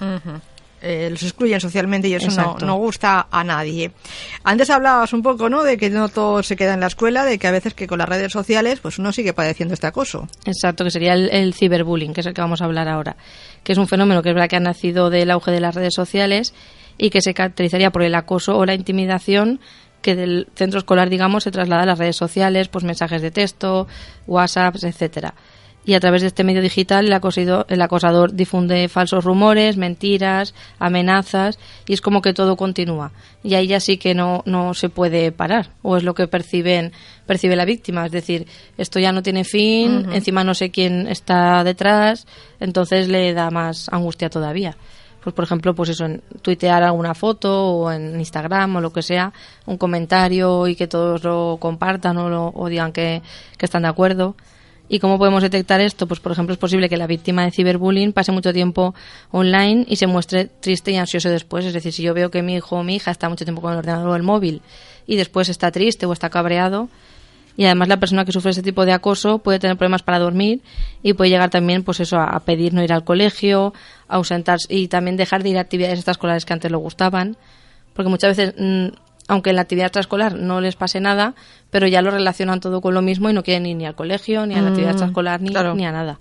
Eh, 0.82 1.08
los 1.10 1.22
excluyen 1.22 1.60
socialmente 1.60 2.08
y 2.08 2.14
eso 2.14 2.30
no, 2.30 2.56
no 2.64 2.76
gusta 2.76 3.26
a 3.30 3.44
nadie. 3.44 3.92
Antes 4.44 4.70
hablabas 4.70 5.12
un 5.12 5.22
poco, 5.22 5.50
¿no? 5.50 5.62
De 5.62 5.76
que 5.76 5.90
no 5.90 6.08
todo 6.08 6.42
se 6.42 6.56
queda 6.56 6.72
en 6.74 6.80
la 6.80 6.86
escuela, 6.86 7.24
de 7.24 7.38
que 7.38 7.46
a 7.46 7.50
veces 7.50 7.74
que 7.74 7.86
con 7.86 7.98
las 7.98 8.08
redes 8.08 8.32
sociales, 8.32 8.80
pues 8.80 8.98
uno 8.98 9.12
sigue 9.12 9.34
padeciendo 9.34 9.74
este 9.74 9.86
acoso. 9.86 10.26
Exacto, 10.46 10.84
que 10.84 10.90
sería 10.90 11.12
el, 11.12 11.28
el 11.30 11.52
ciberbullying, 11.52 12.14
que 12.14 12.22
es 12.22 12.26
el 12.26 12.32
que 12.32 12.40
vamos 12.40 12.62
a 12.62 12.64
hablar 12.64 12.88
ahora, 12.88 13.16
que 13.62 13.72
es 13.72 13.78
un 13.78 13.88
fenómeno 13.88 14.22
que 14.22 14.30
es 14.30 14.34
verdad 14.34 14.48
que 14.48 14.56
ha 14.56 14.60
nacido 14.60 15.10
del 15.10 15.30
auge 15.30 15.50
de 15.50 15.60
las 15.60 15.74
redes 15.74 15.94
sociales 15.94 16.54
y 16.96 17.10
que 17.10 17.20
se 17.20 17.34
caracterizaría 17.34 17.90
por 17.90 18.02
el 18.02 18.14
acoso 18.14 18.56
o 18.56 18.64
la 18.64 18.74
intimidación 18.74 19.60
que 20.00 20.16
del 20.16 20.48
centro 20.54 20.78
escolar, 20.78 21.10
digamos, 21.10 21.44
se 21.44 21.50
traslada 21.50 21.82
a 21.82 21.86
las 21.86 21.98
redes 21.98 22.16
sociales, 22.16 22.68
pues 22.68 22.84
mensajes 22.84 23.20
de 23.20 23.30
texto, 23.30 23.86
WhatsApps, 24.26 24.84
etcétera. 24.84 25.34
Y 25.84 25.94
a 25.94 26.00
través 26.00 26.20
de 26.20 26.28
este 26.28 26.44
medio 26.44 26.60
digital 26.60 27.06
el 27.06 27.12
acosador, 27.12 27.64
el 27.68 27.80
acosador 27.80 28.34
difunde 28.34 28.88
falsos 28.88 29.24
rumores, 29.24 29.76
mentiras, 29.78 30.54
amenazas 30.78 31.58
y 31.86 31.94
es 31.94 32.00
como 32.00 32.20
que 32.20 32.34
todo 32.34 32.56
continúa. 32.56 33.12
Y 33.42 33.54
ahí 33.54 33.68
ya 33.68 33.80
sí 33.80 33.96
que 33.96 34.14
no, 34.14 34.42
no 34.44 34.74
se 34.74 34.90
puede 34.90 35.32
parar 35.32 35.70
o 35.82 35.96
es 35.96 36.04
lo 36.04 36.14
que 36.14 36.28
perciben, 36.28 36.92
percibe 37.26 37.56
la 37.56 37.64
víctima. 37.64 38.04
Es 38.04 38.12
decir, 38.12 38.46
esto 38.76 38.98
ya 39.00 39.12
no 39.12 39.22
tiene 39.22 39.44
fin, 39.44 40.06
encima 40.12 40.44
no 40.44 40.54
sé 40.54 40.70
quién 40.70 41.06
está 41.06 41.64
detrás, 41.64 42.26
entonces 42.60 43.08
le 43.08 43.32
da 43.32 43.50
más 43.50 43.88
angustia 43.90 44.28
todavía. 44.28 44.76
Pues 45.22 45.34
por 45.34 45.44
ejemplo, 45.44 45.74
pues 45.74 45.90
eso, 45.90 46.06
en 46.06 46.22
tuitear 46.40 46.82
alguna 46.82 47.14
foto 47.14 47.66
o 47.66 47.92
en 47.92 48.18
Instagram 48.18 48.76
o 48.76 48.80
lo 48.80 48.92
que 48.92 49.02
sea, 49.02 49.32
un 49.66 49.76
comentario 49.76 50.66
y 50.66 50.76
que 50.76 50.86
todos 50.86 51.22
lo 51.24 51.58
compartan 51.60 52.16
o, 52.18 52.28
lo, 52.30 52.48
o 52.54 52.68
digan 52.68 52.92
que, 52.92 53.22
que 53.58 53.66
están 53.66 53.82
de 53.82 53.88
acuerdo. 53.88 54.34
¿Y 54.92 54.98
cómo 54.98 55.18
podemos 55.18 55.40
detectar 55.40 55.80
esto? 55.80 56.08
Pues, 56.08 56.18
por 56.18 56.32
ejemplo, 56.32 56.52
es 56.52 56.58
posible 56.58 56.88
que 56.88 56.96
la 56.96 57.06
víctima 57.06 57.44
de 57.44 57.52
ciberbullying 57.52 58.12
pase 58.12 58.32
mucho 58.32 58.52
tiempo 58.52 58.92
online 59.30 59.86
y 59.88 59.94
se 59.94 60.08
muestre 60.08 60.46
triste 60.46 60.90
y 60.90 60.96
ansioso 60.96 61.28
después. 61.28 61.64
Es 61.64 61.72
decir, 61.72 61.92
si 61.92 62.02
yo 62.02 62.12
veo 62.12 62.32
que 62.32 62.42
mi 62.42 62.56
hijo 62.56 62.74
o 62.74 62.82
mi 62.82 62.96
hija 62.96 63.12
está 63.12 63.28
mucho 63.28 63.44
tiempo 63.44 63.62
con 63.62 63.70
el 63.70 63.78
ordenador 63.78 64.08
o 64.08 64.16
el 64.16 64.24
móvil 64.24 64.62
y 65.06 65.14
después 65.14 65.48
está 65.48 65.70
triste 65.70 66.06
o 66.06 66.12
está 66.12 66.28
cabreado, 66.28 66.88
y 67.56 67.66
además 67.66 67.86
la 67.86 67.98
persona 67.98 68.24
que 68.24 68.32
sufre 68.32 68.50
este 68.50 68.64
tipo 68.64 68.84
de 68.84 68.92
acoso 68.92 69.38
puede 69.38 69.60
tener 69.60 69.76
problemas 69.76 70.02
para 70.02 70.18
dormir 70.18 70.60
y 71.04 71.12
puede 71.12 71.30
llegar 71.30 71.50
también, 71.50 71.84
pues 71.84 72.00
eso, 72.00 72.18
a 72.18 72.40
pedir 72.40 72.74
no 72.74 72.82
ir 72.82 72.92
al 72.92 73.04
colegio, 73.04 73.72
a 74.08 74.16
ausentarse 74.16 74.74
y 74.74 74.88
también 74.88 75.16
dejar 75.16 75.44
de 75.44 75.50
ir 75.50 75.58
a 75.58 75.60
actividades 75.60 76.00
extraescolares 76.00 76.44
que 76.44 76.52
antes 76.52 76.70
le 76.70 76.76
gustaban. 76.76 77.36
Porque 77.94 78.08
muchas 78.08 78.36
veces 78.36 78.54
mm, 78.58 78.88
aunque 79.30 79.50
en 79.50 79.56
la 79.56 79.62
actividad 79.62 79.86
extraescolar 79.86 80.34
no 80.34 80.60
les 80.60 80.74
pase 80.74 80.98
nada, 80.98 81.34
pero 81.70 81.86
ya 81.86 82.02
lo 82.02 82.10
relacionan 82.10 82.58
todo 82.58 82.80
con 82.80 82.94
lo 82.94 83.00
mismo 83.00 83.30
y 83.30 83.32
no 83.32 83.44
quieren 83.44 83.64
ir 83.64 83.76
ni 83.76 83.86
al 83.86 83.94
colegio, 83.94 84.44
ni 84.44 84.56
a 84.56 84.60
la 84.60 84.70
actividad 84.70 84.90
extraescolar, 84.90 85.40
ni, 85.40 85.50
claro. 85.50 85.76
ni 85.76 85.86
a 85.86 85.92
nada. 85.92 86.18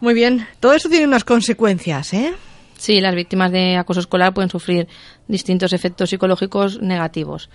Muy 0.00 0.12
bien, 0.12 0.44
todo 0.58 0.72
eso 0.72 0.88
tiene 0.88 1.06
unas 1.06 1.22
consecuencias, 1.22 2.12
¿eh? 2.14 2.34
Sí, 2.78 3.00
las 3.00 3.14
víctimas 3.14 3.52
de 3.52 3.76
acoso 3.76 4.00
escolar 4.00 4.34
pueden 4.34 4.50
sufrir 4.50 4.88
distintos 5.28 5.72
efectos 5.72 6.10
psicológicos 6.10 6.80
negativos. 6.82 7.48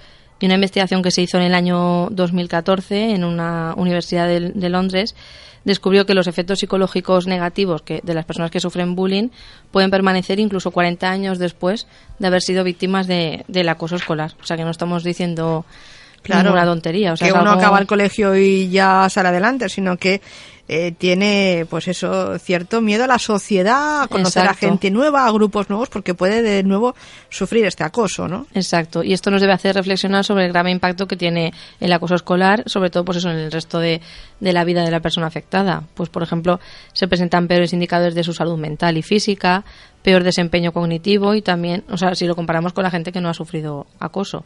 Y 0.43 0.45
una 0.45 0.55
investigación 0.55 1.01
que 1.01 1.09
se 1.09 1.21
hizo 1.21 1.37
en 1.37 1.43
el 1.43 1.55
año 1.55 2.09
2014 2.09 3.11
en 3.11 3.23
una 3.23 3.73
universidad 3.77 4.27
de, 4.27 4.69
Londres 4.69 5.15
descubrió 5.63 6.05
que 6.05 6.15
los 6.15 6.27
efectos 6.27 6.59
psicológicos 6.59 7.27
negativos 7.27 7.81
que, 7.81 8.01
de 8.03 8.13
las 8.13 8.25
personas 8.25 8.51
que 8.51 8.59
sufren 8.59 8.93
bullying 8.93 9.29
pueden 9.71 9.89
permanecer 9.89 10.41
incluso 10.41 10.71
40 10.71 11.09
años 11.09 11.39
después 11.39 11.87
de 12.19 12.27
haber 12.27 12.41
sido 12.41 12.65
víctimas 12.65 13.07
de, 13.07 13.45
del 13.47 13.69
acoso 13.69 13.95
escolar. 13.95 14.33
O 14.41 14.43
sea 14.43 14.57
que 14.57 14.65
no 14.65 14.71
estamos 14.71 15.05
diciendo 15.05 15.63
ninguna 16.27 16.65
tontería. 16.65 17.13
O 17.13 17.17
sea, 17.17 17.27
que 17.27 17.33
uno 17.33 17.41
algo- 17.51 17.61
acaba 17.61 17.79
el 17.79 17.87
colegio 17.87 18.35
y 18.35 18.69
ya 18.69 19.07
sale 19.09 19.29
adelante, 19.29 19.69
sino 19.69 19.97
que 19.97 20.21
eh, 20.69 20.93
tiene, 20.97 21.65
pues 21.69 21.89
eso, 21.89 22.39
cierto 22.39 22.79
miedo 22.79 23.03
a 23.03 23.07
la 23.07 23.19
sociedad, 23.19 24.03
a 24.03 24.07
conocer 24.07 24.43
Exacto. 24.43 24.65
a 24.65 24.69
gente 24.69 24.91
nueva, 24.91 25.27
a 25.27 25.31
grupos 25.31 25.69
nuevos, 25.69 25.89
porque 25.89 26.13
puede 26.13 26.41
de 26.41 26.63
nuevo 26.63 26.95
sufrir 27.27 27.65
este 27.65 27.83
acoso, 27.83 28.29
¿no? 28.29 28.47
Exacto, 28.53 29.03
y 29.03 29.11
esto 29.11 29.29
nos 29.29 29.41
debe 29.41 29.51
hacer 29.51 29.75
reflexionar 29.75 30.23
sobre 30.23 30.45
el 30.45 30.53
grave 30.53 30.71
impacto 30.71 31.05
que 31.05 31.17
tiene 31.17 31.53
el 31.81 31.91
acoso 31.91 32.15
escolar, 32.15 32.63
sobre 32.65 32.89
todo 32.89 33.03
pues 33.03 33.17
eso 33.17 33.29
en 33.29 33.39
el 33.39 33.51
resto 33.51 33.77
de, 33.79 33.99
de 34.39 34.53
la 34.53 34.63
vida 34.63 34.85
de 34.85 34.91
la 34.91 35.01
persona 35.01 35.27
afectada. 35.27 35.83
Pues 35.95 36.07
por 36.07 36.23
ejemplo, 36.23 36.61
se 36.93 37.09
presentan 37.09 37.47
peores 37.49 37.73
indicadores 37.73 38.15
de 38.15 38.23
su 38.23 38.31
salud 38.33 38.57
mental 38.57 38.97
y 38.97 39.01
física, 39.01 39.65
peor 40.03 40.23
desempeño 40.23 40.71
cognitivo 40.73 41.33
y 41.33 41.41
también, 41.41 41.83
o 41.89 41.97
sea, 41.97 42.13
si 42.13 42.27
lo 42.27 42.35
comparamos 42.35 42.73
con 42.73 42.83
la 42.83 42.91
gente 42.91 43.11
que 43.11 43.21
no 43.21 43.29
ha 43.29 43.33
sufrido 43.33 43.87
acoso. 43.99 44.43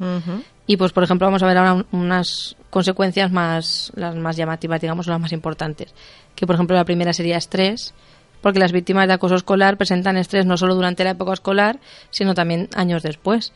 Y 0.68 0.78
pues 0.78 0.92
por 0.94 1.04
ejemplo, 1.04 1.28
vamos 1.28 1.42
a 1.44 1.48
ver 1.48 1.58
ahora 1.58 1.74
un- 1.74 1.86
unas 1.92 2.56
consecuencias 2.70 3.32
más 3.32 3.92
las 3.96 4.16
más 4.16 4.38
llamativas, 4.38 4.80
digamos, 4.80 5.08
o 5.08 5.12
las 5.12 5.20
más 5.20 5.32
importantes. 5.34 5.94
Que 6.36 6.46
por 6.46 6.56
ejemplo, 6.56 6.76
la 6.76 6.86
primera 6.86 7.12
sería 7.12 7.38
estrés, 7.38 7.94
porque 8.42 8.60
las 8.60 8.72
víctimas 8.72 9.08
de 9.08 9.14
acoso 9.16 9.36
escolar 9.36 9.78
presentan 9.78 10.16
estrés 10.16 10.46
no 10.46 10.58
solo 10.58 10.76
durante 10.76 11.04
la 11.04 11.10
época 11.12 11.34
escolar, 11.34 11.80
sino 12.12 12.36
también 12.36 12.70
años 12.76 13.02
después. 13.02 13.52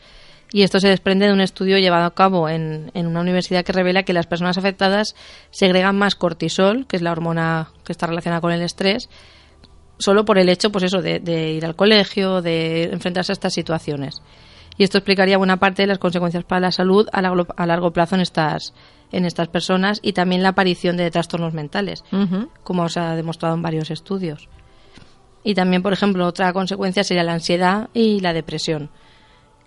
Y 0.54 0.64
esto 0.64 0.80
se 0.80 0.88
desprende 0.88 1.26
de 1.28 1.32
un 1.32 1.40
estudio 1.40 1.78
llevado 1.78 2.04
a 2.04 2.14
cabo 2.14 2.48
en, 2.48 2.90
en 2.94 3.06
una 3.06 3.20
universidad 3.20 3.64
que 3.64 3.72
revela 3.72 4.02
que 4.02 4.12
las 4.12 4.26
personas 4.26 4.58
afectadas 4.58 5.14
segregan 5.50 5.96
más 5.96 6.14
cortisol, 6.14 6.86
que 6.86 6.96
es 6.96 7.02
la 7.02 7.12
hormona 7.12 7.68
que 7.84 7.92
está 7.92 8.06
relacionada 8.06 8.40
con 8.42 8.52
el 8.52 8.60
estrés, 8.60 9.08
solo 10.02 10.24
por 10.24 10.38
el 10.38 10.48
hecho, 10.48 10.70
pues 10.70 10.84
eso, 10.84 11.00
de, 11.00 11.20
de 11.20 11.52
ir 11.52 11.64
al 11.64 11.76
colegio, 11.76 12.42
de 12.42 12.84
enfrentarse 12.92 13.32
a 13.32 13.34
estas 13.34 13.54
situaciones. 13.54 14.22
Y 14.78 14.84
esto 14.84 14.98
explicaría 14.98 15.36
buena 15.38 15.58
parte 15.58 15.82
de 15.82 15.86
las 15.86 15.98
consecuencias 15.98 16.44
para 16.44 16.60
la 16.60 16.72
salud 16.72 17.06
a, 17.12 17.20
largo- 17.22 17.46
a 17.56 17.66
largo 17.66 17.90
plazo 17.92 18.14
en 18.14 18.22
estas, 18.22 18.72
en 19.12 19.24
estas 19.26 19.48
personas 19.48 20.00
y 20.02 20.12
también 20.14 20.42
la 20.42 20.50
aparición 20.50 20.96
de 20.96 21.10
trastornos 21.10 21.52
mentales, 21.52 22.02
como 22.64 22.88
se 22.88 23.00
ha 23.00 23.14
demostrado 23.14 23.54
en 23.54 23.62
varios 23.62 23.90
estudios. 23.90 24.48
Y 25.44 25.54
también, 25.54 25.82
por 25.82 25.92
ejemplo, 25.92 26.26
otra 26.26 26.52
consecuencia 26.52 27.04
sería 27.04 27.22
la 27.24 27.34
ansiedad 27.34 27.88
y 27.92 28.20
la 28.20 28.32
depresión. 28.32 28.90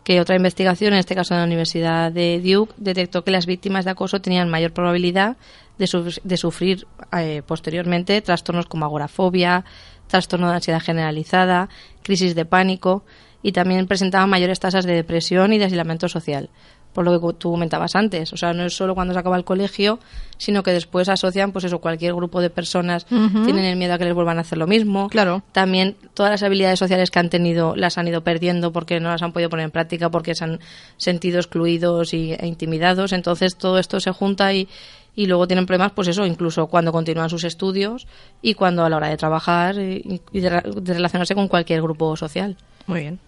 Que 0.04 0.22
otra 0.22 0.36
investigación, 0.36 0.94
en 0.94 1.00
este 1.00 1.16
caso 1.16 1.34
de 1.34 1.40
la 1.42 1.46
Universidad 1.48 2.12
de 2.12 2.40
Duke, 2.40 2.74
detectó 2.78 3.24
que 3.24 3.32
las 3.32 3.46
víctimas 3.46 3.86
de 3.86 3.92
acoso 3.92 4.22
tenían 4.22 4.50
mayor 4.50 4.72
probabilidad 4.72 5.36
de, 5.78 6.38
sufrir 6.38 6.88
eh, 7.12 7.42
posteriormente 7.46 8.22
trastornos 8.22 8.68
como 8.68 8.86
agorafobia, 8.86 9.66
trastorno 10.08 10.50
de 10.50 10.56
ansiedad 10.56 10.82
generalizada, 10.82 11.70
crisis 12.04 12.36
de 12.36 12.46
pánico 12.46 13.04
y 13.42 13.52
también 13.52 13.88
presentaban 13.88 14.30
mayores 14.30 14.60
tasas 14.60 14.86
de 14.86 14.94
depresión 14.94 15.54
y 15.54 15.58
de 15.58 15.66
aislamiento 15.66 16.10
social 16.10 16.50
por 16.96 17.04
lo 17.04 17.20
que 17.20 17.38
tú 17.38 17.52
comentabas 17.52 17.94
antes. 17.96 18.32
O 18.32 18.38
sea, 18.38 18.54
no 18.54 18.64
es 18.64 18.74
solo 18.74 18.96
cuando 18.96 19.14
se 19.14 19.20
acaba 19.20 19.36
el 19.36 19.44
colegio, 19.44 20.00
sino 20.38 20.64
que 20.64 20.72
después 20.72 21.10
asocian, 21.10 21.52
pues 21.52 21.66
eso, 21.66 21.80
cualquier 21.80 22.16
grupo 22.16 22.40
de 22.40 22.50
personas 22.50 23.06
tienen 23.06 23.66
el 23.66 23.76
miedo 23.76 23.94
a 23.94 23.98
que 23.98 24.06
les 24.06 24.14
vuelvan 24.14 24.38
a 24.38 24.42
hacer 24.42 24.58
lo 24.58 24.66
mismo. 24.66 25.10
Claro. 25.10 25.44
También 25.52 25.98
todas 26.14 26.32
las 26.32 26.42
habilidades 26.42 26.80
sociales 26.80 27.12
que 27.12 27.20
han 27.20 27.30
tenido 27.30 27.76
las 27.76 27.98
han 27.98 28.08
ido 28.08 28.24
perdiendo 28.24 28.72
porque 28.72 29.02
no 29.02 29.10
las 29.10 29.22
han 29.22 29.34
podido 29.34 29.50
poner 29.50 29.66
en 29.66 29.72
práctica, 29.72 30.10
porque 30.10 30.36
se 30.36 30.46
han 30.46 30.62
sentido 30.96 31.38
excluidos 31.40 32.14
y, 32.14 32.32
e 32.32 32.48
intimidados. 32.48 33.12
Entonces 33.12 33.58
todo 33.58 33.78
esto 33.78 34.00
se 34.00 34.12
junta 34.12 34.54
y, 34.54 34.70
y 35.16 35.28
luego 35.28 35.48
tienen 35.48 35.66
problemas, 35.66 35.94
pues 35.94 36.08
eso, 36.10 36.26
incluso 36.26 36.68
cuando 36.68 36.92
continúan 36.92 37.30
sus 37.30 37.44
estudios 37.44 38.08
y 38.42 38.54
cuando 38.54 38.84
a 38.84 38.90
la 38.90 38.98
hora 38.98 39.08
de 39.08 39.18
trabajar 39.18 39.78
y, 39.80 40.22
de 40.34 40.94
relacionarse 40.94 41.36
con 41.36 41.48
cualquier 41.48 41.82
grupo 41.82 42.16
social. 42.16 42.58
Muy 42.88 43.02
bien. 43.02 43.20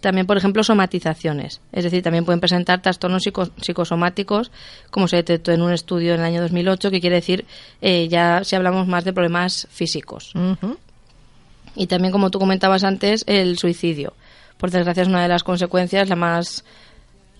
También, 0.00 0.26
por 0.26 0.38
ejemplo, 0.38 0.64
somatizaciones. 0.64 1.60
Es 1.72 1.84
decir, 1.84 2.02
también 2.02 2.24
pueden 2.24 2.40
presentar 2.40 2.80
trastornos 2.80 3.22
psicosomáticos, 3.22 4.50
como 4.90 5.08
se 5.08 5.16
detectó 5.16 5.52
en 5.52 5.60
un 5.60 5.72
estudio 5.72 6.14
en 6.14 6.20
el 6.20 6.26
año 6.26 6.40
2008, 6.40 6.90
que 6.90 7.00
quiere 7.00 7.16
decir 7.16 7.44
eh, 7.82 8.08
ya 8.08 8.42
si 8.44 8.56
hablamos 8.56 8.86
más 8.86 9.04
de 9.04 9.12
problemas 9.12 9.68
físicos. 9.70 10.32
Y 11.76 11.86
también, 11.86 12.12
como 12.12 12.30
tú 12.30 12.38
comentabas 12.38 12.82
antes, 12.82 13.24
el 13.26 13.58
suicidio. 13.58 14.14
Por 14.56 14.70
desgracia, 14.70 15.02
es 15.02 15.08
una 15.08 15.22
de 15.22 15.28
las 15.28 15.44
consecuencias, 15.44 16.08
la 16.08 16.16
más, 16.16 16.64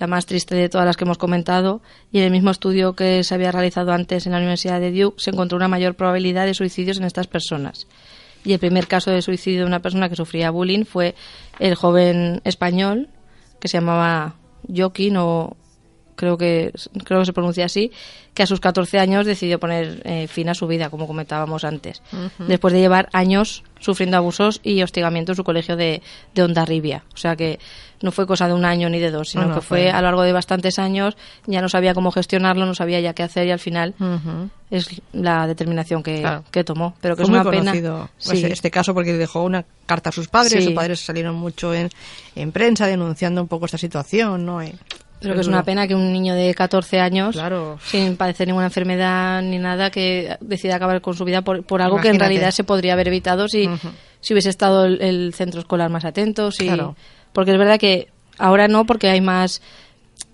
la 0.00 0.08
más 0.08 0.26
triste 0.26 0.56
de 0.56 0.68
todas 0.68 0.86
las 0.86 0.96
que 0.96 1.04
hemos 1.04 1.18
comentado. 1.18 1.80
Y 2.10 2.18
en 2.18 2.24
el 2.24 2.30
mismo 2.32 2.50
estudio 2.50 2.94
que 2.94 3.22
se 3.22 3.34
había 3.34 3.52
realizado 3.52 3.92
antes 3.92 4.26
en 4.26 4.32
la 4.32 4.38
Universidad 4.38 4.80
de 4.80 4.90
Duke, 4.90 5.22
se 5.22 5.30
encontró 5.30 5.56
una 5.56 5.68
mayor 5.68 5.94
probabilidad 5.94 6.46
de 6.46 6.54
suicidios 6.54 6.98
en 6.98 7.04
estas 7.04 7.28
personas 7.28 7.86
y 8.44 8.52
el 8.52 8.58
primer 8.58 8.86
caso 8.86 9.10
de 9.10 9.22
suicidio 9.22 9.60
de 9.60 9.66
una 9.66 9.80
persona 9.80 10.08
que 10.08 10.16
sufría 10.16 10.50
bullying 10.50 10.84
fue 10.84 11.14
el 11.58 11.74
joven 11.74 12.40
español 12.44 13.08
que 13.60 13.68
se 13.68 13.78
llamaba 13.78 14.36
Joaquín 14.74 15.16
o 15.18 15.56
creo 16.20 16.36
que 16.36 16.70
creo 17.04 17.20
que 17.20 17.26
se 17.26 17.32
pronuncia 17.32 17.64
así, 17.64 17.92
que 18.34 18.42
a 18.42 18.46
sus 18.46 18.60
14 18.60 18.98
años 18.98 19.24
decidió 19.24 19.58
poner 19.58 20.02
eh, 20.04 20.28
fin 20.28 20.50
a 20.50 20.54
su 20.54 20.66
vida, 20.66 20.90
como 20.90 21.06
comentábamos 21.06 21.64
antes, 21.64 22.02
después 22.46 22.74
de 22.74 22.80
llevar 22.80 23.08
años 23.14 23.64
sufriendo 23.80 24.18
abusos 24.18 24.60
y 24.62 24.82
hostigamiento 24.82 25.32
en 25.32 25.36
su 25.36 25.44
colegio 25.44 25.76
de, 25.76 26.02
de 26.34 26.42
Ondarribia. 26.42 27.04
O 27.14 27.16
sea 27.16 27.36
que 27.36 27.58
no 28.02 28.12
fue 28.12 28.26
cosa 28.26 28.46
de 28.48 28.52
un 28.52 28.66
año 28.66 28.90
ni 28.90 28.98
de 28.98 29.10
dos, 29.10 29.30
sino 29.30 29.54
que 29.54 29.62
fue, 29.62 29.90
a 29.90 29.96
lo 30.02 30.08
largo 30.08 30.22
de 30.22 30.32
bastantes 30.32 30.78
años, 30.78 31.16
ya 31.46 31.62
no 31.62 31.70
sabía 31.70 31.94
cómo 31.94 32.12
gestionarlo, 32.12 32.66
no 32.66 32.74
sabía 32.74 33.00
ya 33.00 33.14
qué 33.14 33.22
hacer 33.22 33.46
y 33.46 33.50
al 33.50 33.58
final 33.58 33.94
es 34.70 35.00
la 35.14 35.46
determinación 35.46 36.02
que, 36.02 36.26
que 36.50 36.64
tomó. 36.64 36.94
Pero 37.00 37.16
que 37.16 37.22
es 37.22 37.28
una 37.30 37.44
pena. 37.44 37.72
Pues, 37.72 38.44
este 38.44 38.70
caso 38.70 38.92
porque 38.92 39.14
dejó 39.14 39.42
una 39.42 39.64
carta 39.86 40.10
a 40.10 40.12
sus 40.12 40.28
padres, 40.28 40.64
sus 40.64 40.74
padres 40.74 41.00
salieron 41.00 41.34
mucho 41.34 41.72
en, 41.72 41.88
en 42.36 42.52
prensa 42.52 42.86
denunciando 42.86 43.40
un 43.40 43.48
poco 43.48 43.64
esta 43.64 43.78
situación, 43.78 44.44
¿no? 44.44 44.60
Pero 45.20 45.34
que 45.34 45.40
es 45.40 45.46
una 45.46 45.62
pena 45.62 45.86
que 45.86 45.94
un 45.94 46.12
niño 46.12 46.34
de 46.34 46.54
14 46.54 46.98
años, 47.00 47.38
sin 47.84 48.16
padecer 48.16 48.46
ninguna 48.46 48.66
enfermedad 48.66 49.42
ni 49.42 49.58
nada, 49.58 49.90
que 49.90 50.36
decida 50.40 50.76
acabar 50.76 51.00
con 51.00 51.14
su 51.14 51.24
vida 51.24 51.42
por, 51.42 51.62
por 51.62 51.82
algo 51.82 52.00
que 52.00 52.08
en 52.08 52.18
realidad 52.18 52.50
se 52.50 52.64
podría 52.64 52.94
haber 52.94 53.08
evitado 53.08 53.48
si, 53.48 53.68
si 54.20 54.32
hubiese 54.32 54.48
estado 54.48 54.86
el, 54.86 55.34
centro 55.34 55.60
escolar 55.60 55.90
más 55.90 56.04
atento. 56.04 56.50
Porque 57.32 57.52
es 57.52 57.58
verdad 57.58 57.78
que 57.78 58.08
ahora 58.38 58.66
no, 58.66 58.86
porque 58.86 59.08
hay 59.08 59.20
más 59.20 59.62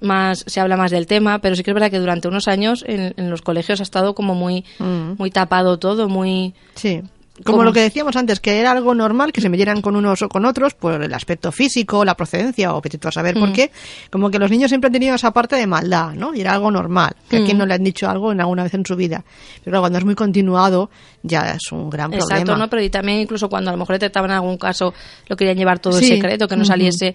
más 0.01 0.44
se 0.46 0.61
habla 0.61 0.77
más 0.77 0.90
del 0.90 1.07
tema, 1.07 1.40
pero 1.40 1.57
sí 1.57 1.62
que 1.62 1.70
es 1.70 1.75
verdad 1.75 1.90
que 1.90 1.99
durante 1.99 2.29
unos 2.29 2.49
años 2.49 2.85
en, 2.87 3.31
los 3.31 3.42
colegios 3.42 3.81
ha 3.81 3.83
estado 3.83 4.14
como 4.14 4.35
muy 4.35 4.64
muy 4.79 5.31
tapado 5.31 5.79
todo, 5.79 6.09
muy 6.09 6.55
sí. 6.75 7.03
Como 7.44 7.64
lo 7.64 7.72
que 7.72 7.81
decíamos 7.81 8.16
antes, 8.16 8.40
que 8.40 8.59
era 8.59 8.72
algo 8.72 8.94
normal 8.94 9.33
que 9.33 9.40
se 9.40 9.49
metieran 9.49 9.83
con 9.83 9.94
unos 9.94 10.22
o 10.22 10.29
con 10.29 10.46
otros 10.46 10.75
por 10.75 11.03
el 11.03 11.12
aspecto 11.12 11.53
físico, 11.53 12.05
la 12.05 12.16
procedencia 12.16 12.75
o 12.75 12.81
te 12.81 12.99
a 13.07 13.12
saber 13.12 13.35
por 13.35 13.51
mm. 13.51 13.53
qué. 13.53 13.70
Como 14.11 14.31
que 14.31 14.38
los 14.38 14.51
niños 14.51 14.70
siempre 14.70 14.87
han 14.87 14.92
tenido 14.92 15.14
esa 15.14 15.33
parte 15.33 15.57
de 15.57 15.66
maldad, 15.66 16.14
¿no? 16.14 16.35
Y 16.35 16.40
era 16.40 16.53
algo 16.53 16.70
normal, 16.70 17.14
que 17.29 17.38
a 17.38 17.44
quien 17.44 17.57
mm. 17.57 17.61
no 17.61 17.66
le 17.66 17.75
han 17.75 17.85
dicho 17.85 18.09
algo 18.09 18.33
en 18.33 18.40
alguna 18.40 18.62
vez 18.62 18.72
en 18.75 18.87
su 18.87 18.96
vida. 18.96 19.25
Pero 19.64 19.81
cuando 19.81 19.99
es 19.99 20.05
muy 20.05 20.14
continuado, 20.14 20.90
ya 21.22 21.53
es 21.53 21.72
un 21.72 21.90
gran 21.90 22.11
problema. 22.11 22.40
Exacto, 22.40 22.57
¿no? 22.57 22.70
Pero 22.70 22.83
y 22.83 22.90
también 22.90 23.20
incluso 23.20 23.49
cuando 23.49 23.70
a 23.70 23.72
lo 23.72 23.79
mejor 23.79 23.96
detectaban 23.96 24.31
algún 24.31 24.57
caso, 24.57 24.94
lo 25.29 25.37
querían 25.37 25.57
llevar 25.57 25.79
todo 25.79 25.99
en 25.99 26.05
secreto, 26.05 26.49
que 26.49 26.57
no 26.57 26.64
saliese 26.64 27.14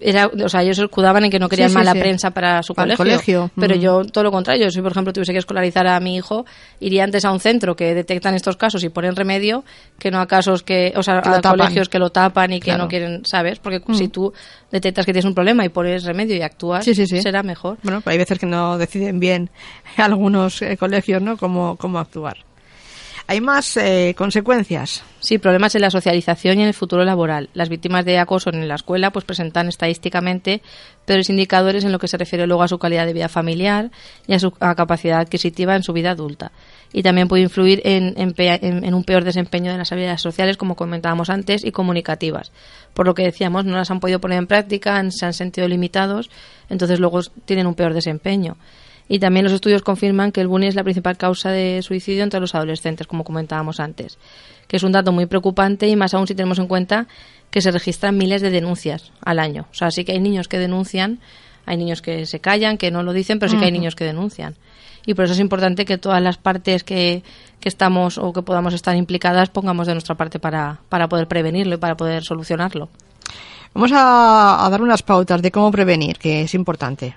era, 0.00 0.26
o 0.26 0.48
sea, 0.48 0.62
ellos 0.62 0.76
se 0.76 0.84
escudaban 0.84 1.24
en 1.24 1.30
que 1.30 1.38
no 1.38 1.48
querían 1.48 1.72
mala 1.72 1.92
prensa 1.92 2.30
para 2.30 2.62
su 2.62 2.74
colegio, 2.74 3.50
Pero 3.58 3.74
yo, 3.76 4.04
todo 4.04 4.24
lo 4.24 4.30
contrario, 4.30 4.70
si 4.70 4.82
por 4.82 4.92
ejemplo 4.92 5.12
tuviese 5.12 5.32
que 5.32 5.38
escolarizar 5.38 5.86
a 5.86 5.98
mi 6.00 6.16
hijo, 6.16 6.44
iría 6.80 7.04
antes 7.04 7.24
a 7.24 7.32
un 7.32 7.40
centro 7.40 7.76
que 7.76 7.94
detectan 7.94 8.34
estos 8.34 8.56
casos 8.56 8.82
y 8.84 8.88
ponen 8.88 9.16
remedio, 9.16 9.64
que 9.98 10.10
no 10.10 10.20
a 10.20 10.26
casos 10.26 10.62
que, 10.62 10.92
o 10.96 11.02
sea, 11.02 11.18
a 11.18 11.40
colegios 11.40 11.88
que 11.88 11.98
lo 11.98 12.10
tapan 12.10 12.52
y 12.52 12.60
que 12.60 12.76
no 12.76 12.88
quieren, 12.88 13.24
¿sabes? 13.24 13.58
Porque 13.58 13.80
si 13.94 14.08
tú 14.08 14.32
detectas 14.70 15.06
que 15.06 15.12
tienes 15.12 15.26
un 15.26 15.34
problema 15.34 15.64
y 15.64 15.68
pones 15.68 16.04
remedio 16.04 16.36
y 16.36 16.42
actúas, 16.42 16.84
será 16.84 17.42
mejor. 17.42 17.78
Bueno, 17.82 18.00
pero 18.00 18.12
hay 18.12 18.18
veces 18.18 18.38
que 18.38 18.46
no 18.46 18.78
deciden 18.78 19.20
bien 19.20 19.50
algunos 19.96 20.60
eh, 20.62 20.76
colegios, 20.76 21.22
¿no? 21.22 21.36
Cómo, 21.36 21.76
cómo 21.76 21.98
actuar. 21.98 22.38
¿Hay 23.26 23.40
más 23.40 23.78
eh, 23.78 24.14
consecuencias? 24.18 25.02
Sí, 25.18 25.38
problemas 25.38 25.74
en 25.74 25.80
la 25.80 25.90
socialización 25.90 26.58
y 26.58 26.62
en 26.62 26.68
el 26.68 26.74
futuro 26.74 27.04
laboral. 27.04 27.48
Las 27.54 27.70
víctimas 27.70 28.04
de 28.04 28.18
acoso 28.18 28.50
en 28.50 28.68
la 28.68 28.74
escuela 28.74 29.10
pues 29.12 29.24
presentan 29.24 29.68
estadísticamente 29.68 30.60
peores 31.06 31.30
indicadores 31.30 31.84
en 31.84 31.92
lo 31.92 31.98
que 31.98 32.06
se 32.06 32.18
refiere 32.18 32.46
luego 32.46 32.62
a 32.62 32.68
su 32.68 32.78
calidad 32.78 33.06
de 33.06 33.14
vida 33.14 33.30
familiar 33.30 33.90
y 34.26 34.34
a 34.34 34.38
su 34.38 34.50
capacidad 34.50 35.20
adquisitiva 35.20 35.74
en 35.74 35.82
su 35.82 35.94
vida 35.94 36.10
adulta. 36.10 36.52
Y 36.92 37.02
también 37.02 37.26
puede 37.26 37.44
influir 37.44 37.80
en, 37.84 38.14
en, 38.16 38.94
un 38.94 39.04
peor 39.04 39.24
desempeño 39.24 39.72
de 39.72 39.78
las 39.78 39.90
habilidades 39.90 40.20
sociales, 40.20 40.58
como 40.58 40.76
comentábamos 40.76 41.30
antes, 41.30 41.64
y 41.64 41.72
comunicativas. 41.72 42.52
Por 42.92 43.06
lo 43.06 43.14
que 43.14 43.24
decíamos, 43.24 43.64
no 43.64 43.76
las 43.76 43.90
han 43.90 44.00
podido 44.00 44.20
poner 44.20 44.38
en 44.38 44.46
práctica, 44.46 45.02
se 45.10 45.24
han 45.24 45.32
sentido 45.32 45.66
limitados, 45.66 46.30
entonces 46.68 47.00
luego 47.00 47.20
tienen 47.46 47.66
un 47.66 47.74
peor 47.74 47.94
desempeño. 47.94 48.56
Y 49.08 49.18
también 49.18 49.44
los 49.44 49.52
estudios 49.52 49.82
confirman 49.82 50.32
que 50.32 50.40
el 50.40 50.48
bullying 50.48 50.68
es 50.68 50.74
la 50.74 50.82
principal 50.82 51.16
causa 51.16 51.50
de 51.50 51.82
suicidio 51.82 52.22
entre 52.22 52.40
los 52.40 52.54
adolescentes, 52.54 53.06
como 53.06 53.24
comentábamos 53.24 53.80
antes, 53.80 54.18
que 54.66 54.76
es 54.76 54.82
un 54.82 54.92
dato 54.92 55.12
muy 55.12 55.26
preocupante 55.26 55.88
y 55.88 55.96
más 55.96 56.14
aún 56.14 56.26
si 56.26 56.34
tenemos 56.34 56.58
en 56.58 56.66
cuenta 56.66 57.06
que 57.50 57.60
se 57.60 57.70
registran 57.70 58.16
miles 58.16 58.40
de 58.40 58.50
denuncias 58.50 59.12
al 59.22 59.38
año. 59.38 59.66
O 59.70 59.74
sea, 59.74 59.90
sí 59.90 60.04
que 60.04 60.12
hay 60.12 60.20
niños 60.20 60.48
que 60.48 60.58
denuncian, 60.58 61.20
hay 61.66 61.76
niños 61.76 62.02
que 62.02 62.26
se 62.26 62.40
callan, 62.40 62.78
que 62.78 62.90
no 62.90 63.02
lo 63.02 63.12
dicen, 63.12 63.38
pero 63.38 63.50
sí 63.50 63.58
que 63.58 63.66
hay 63.66 63.72
niños 63.72 63.94
que 63.94 64.04
denuncian. 64.04 64.56
Y 65.06 65.12
por 65.14 65.26
eso 65.26 65.34
es 65.34 65.40
importante 65.40 65.84
que 65.84 65.98
todas 65.98 66.22
las 66.22 66.38
partes 66.38 66.82
que, 66.82 67.22
que 67.60 67.68
estamos 67.68 68.16
o 68.16 68.32
que 68.32 68.42
podamos 68.42 68.72
estar 68.72 68.96
implicadas 68.96 69.50
pongamos 69.50 69.86
de 69.86 69.92
nuestra 69.92 70.14
parte 70.14 70.38
para, 70.38 70.80
para 70.88 71.08
poder 71.08 71.28
prevenirlo 71.28 71.74
y 71.74 71.78
para 71.78 71.94
poder 71.94 72.24
solucionarlo. 72.24 72.88
Vamos 73.74 73.90
a 73.94 74.66
dar 74.70 74.80
unas 74.80 75.02
pautas 75.02 75.42
de 75.42 75.50
cómo 75.50 75.70
prevenir, 75.70 76.16
que 76.18 76.42
es 76.42 76.54
importante. 76.54 77.14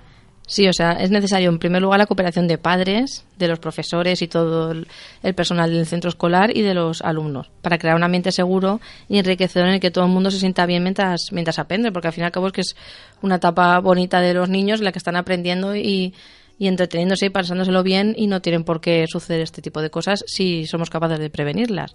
Sí, 0.50 0.66
o 0.66 0.72
sea, 0.72 0.94
es 0.94 1.12
necesario 1.12 1.50
en 1.50 1.60
primer 1.60 1.82
lugar 1.82 2.00
la 2.00 2.06
cooperación 2.06 2.48
de 2.48 2.58
padres, 2.58 3.26
de 3.38 3.50
los 3.50 3.60
profesores 3.60 4.22
y 4.22 4.30
todo 4.30 4.72
el 4.72 5.34
personal 5.36 5.74
del 5.74 5.86
centro 5.86 6.10
escolar 6.10 6.56
y 6.56 6.62
de 6.62 6.74
los 6.74 7.02
alumnos, 7.02 7.52
para 7.62 7.78
crear 7.78 7.98
un 7.98 8.04
ambiente 8.04 8.32
seguro 8.32 8.80
y 9.10 9.20
enriquecedor 9.20 9.68
en 9.68 9.74
el 9.76 9.80
que 9.82 9.92
todo 9.92 10.06
el 10.06 10.10
mundo 10.10 10.32
se 10.32 10.40
sienta 10.40 10.66
bien 10.66 10.84
mientras, 10.84 11.34
mientras 11.34 11.60
aprende, 11.60 11.92
porque 11.92 12.08
al 12.08 12.14
fin 12.14 12.24
y 12.24 12.26
al 12.26 12.32
cabo 12.32 12.48
es 12.48 12.54
que 12.54 12.62
es 12.62 12.78
una 13.22 13.36
etapa 13.36 13.78
bonita 13.80 14.22
de 14.22 14.34
los 14.34 14.48
niños 14.48 14.80
la 14.80 14.94
que 14.94 15.00
están 15.00 15.18
aprendiendo 15.18 15.76
y, 15.76 16.14
y 16.58 16.68
entreteniéndose 16.68 17.26
y 17.26 17.30
pasándoselo 17.30 17.84
bien 17.84 18.16
y 18.18 18.28
no 18.28 18.42
tienen 18.42 18.64
por 18.64 18.80
qué 18.80 19.06
suceder 19.06 19.42
este 19.42 19.62
tipo 19.62 19.82
de 19.82 19.90
cosas 19.90 20.24
si 20.28 20.66
somos 20.66 20.90
capaces 20.90 21.20
de 21.20 21.30
prevenirlas. 21.30 21.94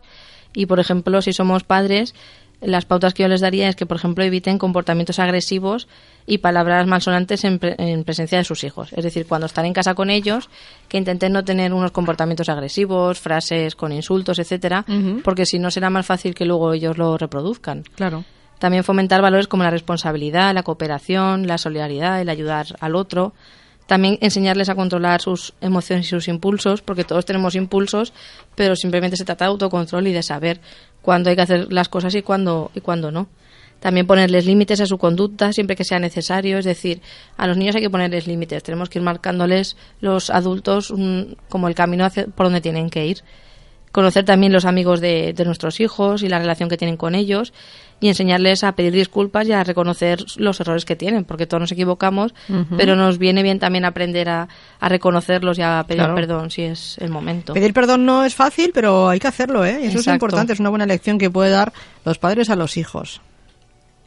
Y, 0.55 0.67
por 0.67 0.79
ejemplo, 0.79 1.23
si 1.23 1.33
somos 1.33 1.65
padres, 1.65 2.15
las 2.63 2.85
pautas 2.85 3.13
que 3.13 3.23
yo 3.23 3.29
les 3.29 3.41
daría 3.41 3.69
es 3.69 3.77
que, 3.77 3.87
por 3.87 3.97
ejemplo, 3.97 4.25
eviten 4.25 4.59
comportamientos 4.59 5.19
agresivos 5.19 5.89
y 6.27 6.39
palabras 6.39 6.87
malsonantes 6.87 7.45
en, 7.45 7.59
presencia 7.59 8.39
de 8.39 8.45
sus 8.45 8.63
hijos. 8.65 8.93
Es 8.93 9.03
decir, 9.03 9.27
cuando 9.27 9.47
están 9.47 9.67
en 9.67 9.73
casa 9.73 9.95
con 9.95 10.11
ellos, 10.11 10.49
que 10.89 10.99
intenten 10.99 11.33
no 11.33 11.45
tener 11.45 11.73
unos 11.73 11.91
comportamientos 11.91 12.49
agresivos, 12.49 13.19
frases 13.19 13.75
con 13.75 13.93
insultos, 13.93 14.39
etcétera, 14.39 14.85
porque 15.25 15.45
si 15.45 15.59
no 15.59 15.71
será 15.71 15.91
más 15.91 16.07
fácil 16.07 16.35
que 16.35 16.45
luego 16.45 16.73
ellos 16.73 16.97
lo 16.99 17.19
reproduzcan. 17.19 17.83
Claro. 17.97 18.25
También 18.59 18.85
fomentar 18.85 19.21
valores 19.23 19.49
como 19.49 19.65
la 19.65 19.71
responsabilidad, 19.71 20.55
la 20.55 20.63
cooperación, 20.63 21.49
la 21.49 21.59
solidaridad, 21.59 22.21
el 22.21 22.29
ayudar 22.29 22.67
al 22.79 22.95
otro. 22.95 23.33
También 23.87 24.19
enseñarles 24.21 24.69
a 24.69 24.77
controlar 24.77 25.21
sus 25.21 25.55
emociones 25.61 26.07
y 26.07 26.11
sus 26.11 26.29
impulsos, 26.29 26.81
porque 26.81 27.03
todos 27.03 27.25
tenemos 27.25 27.57
impulsos, 27.57 28.13
pero 28.55 28.77
simplemente 28.77 29.17
se 29.17 29.25
trata 29.25 29.47
de 29.47 29.51
autocontrol 29.51 30.07
y 30.07 30.13
de 30.13 30.23
saber 30.23 30.61
cuándo 31.03 31.31
hay 31.31 31.37
que 31.37 31.43
hacer 31.43 31.73
las 31.73 31.89
cosas 31.89 32.15
y 32.15 32.23
cuándo, 32.23 32.71
y 32.75 32.81
cuándo 32.81 33.11
no. 33.11 33.29
También 33.81 34.07
ponerles 34.07 34.47
límites 34.47 34.81
a 34.81 34.87
su 34.87 34.97
conducta 34.97 35.53
siempre 35.53 35.75
que 35.75 35.83
sea 35.83 35.99
necesario, 35.99 36.57
es 36.59 36.65
decir, 36.65 37.03
a 37.37 37.49
los 37.49 37.57
niños 37.57 37.75
hay 37.75 37.83
que 37.83 37.91
ponerles 37.91 38.29
límites, 38.29 38.63
tenemos 38.63 38.89
que 38.89 39.01
ir 39.01 39.05
marcándoles 39.05 39.77
los 40.01 40.31
adultos 40.31 40.95
como 41.49 41.67
el 41.67 41.75
camino 41.75 42.05
hacia, 42.05 42.27
por 42.29 42.47
donde 42.47 42.61
tienen 42.61 42.91
que 42.91 43.07
ir. 43.07 43.19
conocer 43.91 44.25
también 44.25 44.53
los 44.53 44.65
amigos 44.65 45.01
de, 45.01 45.33
de 45.33 45.45
nuestros 45.45 45.81
hijos 45.81 46.23
y 46.23 46.29
la 46.29 46.39
relación 46.39 46.69
que 46.69 46.77
tienen 46.77 46.97
con 46.97 47.15
ellos 47.15 47.53
y 48.03 48.09
enseñarles 48.09 48.65
a 48.65 48.73
pedir 48.73 48.93
disculpas 48.93 49.49
y 49.49 49.53
a 49.53 49.65
reconocer 49.65 50.23
los 50.37 50.61
errores 50.61 50.85
que 50.85 50.97
tienen, 50.97 51.25
porque 51.25 51.47
todos 51.47 51.61
nos 51.63 51.73
equivocamos, 51.73 52.35
pero 52.77 52.97
nos 52.97 53.17
viene 53.17 53.43
bien 53.43 53.59
también 53.59 53.87
aprender 53.87 54.29
a, 54.29 54.49
a 54.81 54.89
reconocerlos 54.91 55.59
y 55.59 55.63
a 55.63 55.83
pedir 55.89 56.01
Claro. 56.03 56.15
perdón 56.17 56.51
si 56.51 56.63
es 56.63 56.99
el 56.99 57.09
momento. 57.11 57.55
Pedir 57.55 57.73
perdón 57.73 58.05
no 58.05 58.25
es 58.25 58.35
fácil, 58.35 58.73
pero 58.75 59.09
hay 59.09 59.21
que 59.21 59.29
hacerlo, 59.29 59.65
¿eh? 59.65 59.79
Y 59.83 59.87
eso 59.87 60.01
es 60.01 60.07
importante, 60.09 60.53
es 60.53 60.61
una 60.61 60.69
buena 60.69 60.85
lección 60.85 61.17
que 61.17 61.31
puede 61.31 61.51
dar 61.51 61.73
los 62.05 62.19
padres 62.19 62.51
a 62.51 62.57
los 62.57 62.77
hijos. 62.77 63.21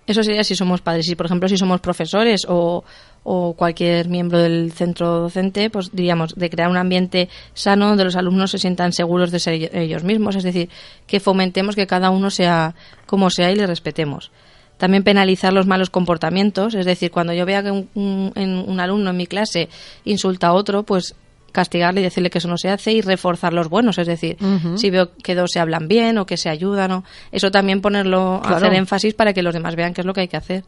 Eso 0.08 0.24
sería 0.24 0.44
si 0.44 0.56
somos 0.56 0.82
padres. 0.82 1.06
Si, 1.08 1.16
por 1.16 1.26
ejemplo, 1.26 1.50
si 1.50 1.58
somos 1.58 1.82
profesores 1.82 2.46
o, 2.48 2.84
o 3.24 3.54
cualquier 3.54 4.08
miembro 4.08 4.38
del 4.38 4.72
centro 4.72 5.20
docente, 5.22 5.70
pues 5.72 5.90
diríamos 5.94 6.36
de 6.36 6.50
crear 6.50 6.70
un 6.70 6.78
ambiente 6.78 7.28
sano 7.56 7.88
donde 7.90 8.04
los 8.04 8.16
alumnos 8.16 8.52
se 8.52 8.60
sientan 8.60 8.94
seguros 8.94 9.32
de 9.32 9.40
ser 9.40 9.76
ellos 9.76 10.04
mismos. 10.04 10.36
Es 10.36 10.44
decir, 10.44 10.70
que 11.08 11.20
fomentemos 11.20 11.76
que 11.76 11.88
cada 11.88 12.12
uno 12.12 12.30
sea 12.30 12.76
como 13.08 13.30
sea 13.32 13.52
y 13.52 13.56
le 13.56 13.66
respetemos. 13.66 14.32
También 14.78 15.04
penalizar 15.04 15.54
los 15.54 15.66
malos 15.68 15.90
comportamientos, 15.90 16.76
es 16.76 16.86
decir, 16.86 17.10
cuando 17.10 17.32
yo 17.34 17.46
vea 17.46 17.64
que 17.64 17.72
un, 17.72 17.90
un- 17.96 18.66
un 18.68 18.80
alumno 18.80 19.10
en 19.12 19.18
mi 19.18 19.26
clase 19.26 19.70
insulta 20.04 20.48
a 20.48 20.54
otro, 20.54 20.84
pues 20.84 21.16
castigarle 21.56 22.02
y 22.02 22.04
decirle 22.04 22.30
que 22.30 22.38
eso 22.38 22.48
no 22.48 22.58
se 22.58 22.70
hace 22.70 22.92
y 22.92 23.02
reforzar 23.02 23.54
los 23.54 23.70
buenos, 23.70 23.98
es 23.98 24.06
decir, 24.06 24.38
si 24.78 24.90
veo 24.92 25.12
que 25.24 25.34
dos 25.34 25.50
se 25.52 25.60
hablan 25.60 25.88
bien 25.88 26.18
o 26.20 26.26
que 26.28 26.38
se 26.38 26.50
ayudan, 26.50 26.92
o 26.92 27.04
eso 27.32 27.50
también 27.50 27.82
ponerlo, 27.82 28.40
Claro. 28.44 28.58
hacer 28.58 28.74
énfasis 28.76 29.14
para 29.16 29.34
que 29.34 29.42
los 29.42 29.54
demás 29.54 29.76
vean 29.76 29.94
qué 29.94 30.02
es 30.02 30.06
lo 30.06 30.14
que 30.14 30.22
hay 30.22 30.28
que 30.28 30.38
hacer. 30.38 30.64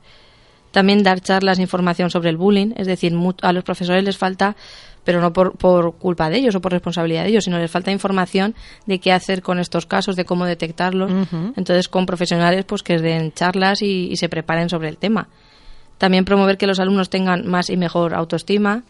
También 0.71 1.03
dar 1.03 1.21
charlas 1.21 1.57
de 1.57 1.63
información 1.63 2.09
sobre 2.09 2.29
el 2.29 2.37
bullying, 2.37 2.71
es 2.75 2.87
decir, 2.87 3.13
a 3.41 3.53
los 3.53 3.63
profesores 3.63 4.03
les 4.03 4.17
falta, 4.17 4.55
pero 5.03 5.21
no 5.21 5.31
por, 5.31 5.57
por 5.57 5.95
culpa 5.97 6.29
de 6.29 6.37
ellos 6.37 6.55
o 6.55 6.61
por 6.61 6.71
responsabilidad 6.73 7.23
de 7.23 7.29
ellos, 7.29 7.45
sino 7.45 7.57
les 7.57 7.71
falta 7.71 7.91
información 7.91 8.53
de 8.85 8.99
qué 8.99 9.13
hacer 9.13 9.41
con 9.41 9.59
estos 9.59 9.85
casos, 9.85 10.15
de 10.15 10.25
cómo 10.25 10.45
detectarlos. 10.45 11.09
Entonces, 11.55 11.87
con 11.87 12.05
profesionales 12.05 12.65
pues 12.65 12.83
que 12.83 12.97
den 12.97 13.31
charlas 13.31 13.81
y, 13.81 14.09
y 14.11 14.17
se 14.17 14.27
preparen 14.29 14.69
sobre 14.69 14.89
el 14.89 14.97
tema. 14.97 15.29
También 15.97 16.25
promover 16.25 16.57
que 16.57 16.67
los 16.67 16.79
alumnos 16.79 17.09
tengan 17.09 17.47
más 17.47 17.69
y 17.69 17.77
mejor 17.77 18.13
autoestima, 18.13 18.83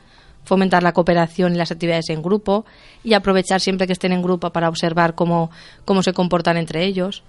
fomentar 0.47 0.81
la 0.81 0.93
cooperación 0.93 1.53
y 1.53 1.57
las 1.57 1.71
actividades 1.71 2.09
en 2.09 2.21
grupo 2.21 2.65
y 3.03 3.13
aprovechar 3.13 3.59
siempre 3.59 3.85
que 3.85 3.93
estén 3.93 4.13
en 4.13 4.21
grupo 4.21 4.49
para 4.51 4.69
observar 4.69 5.13
cómo, 5.13 5.51
cómo 5.85 6.01
se 6.01 6.13
comportan 6.13 6.57
entre 6.57 6.85
ellos. 6.85 7.21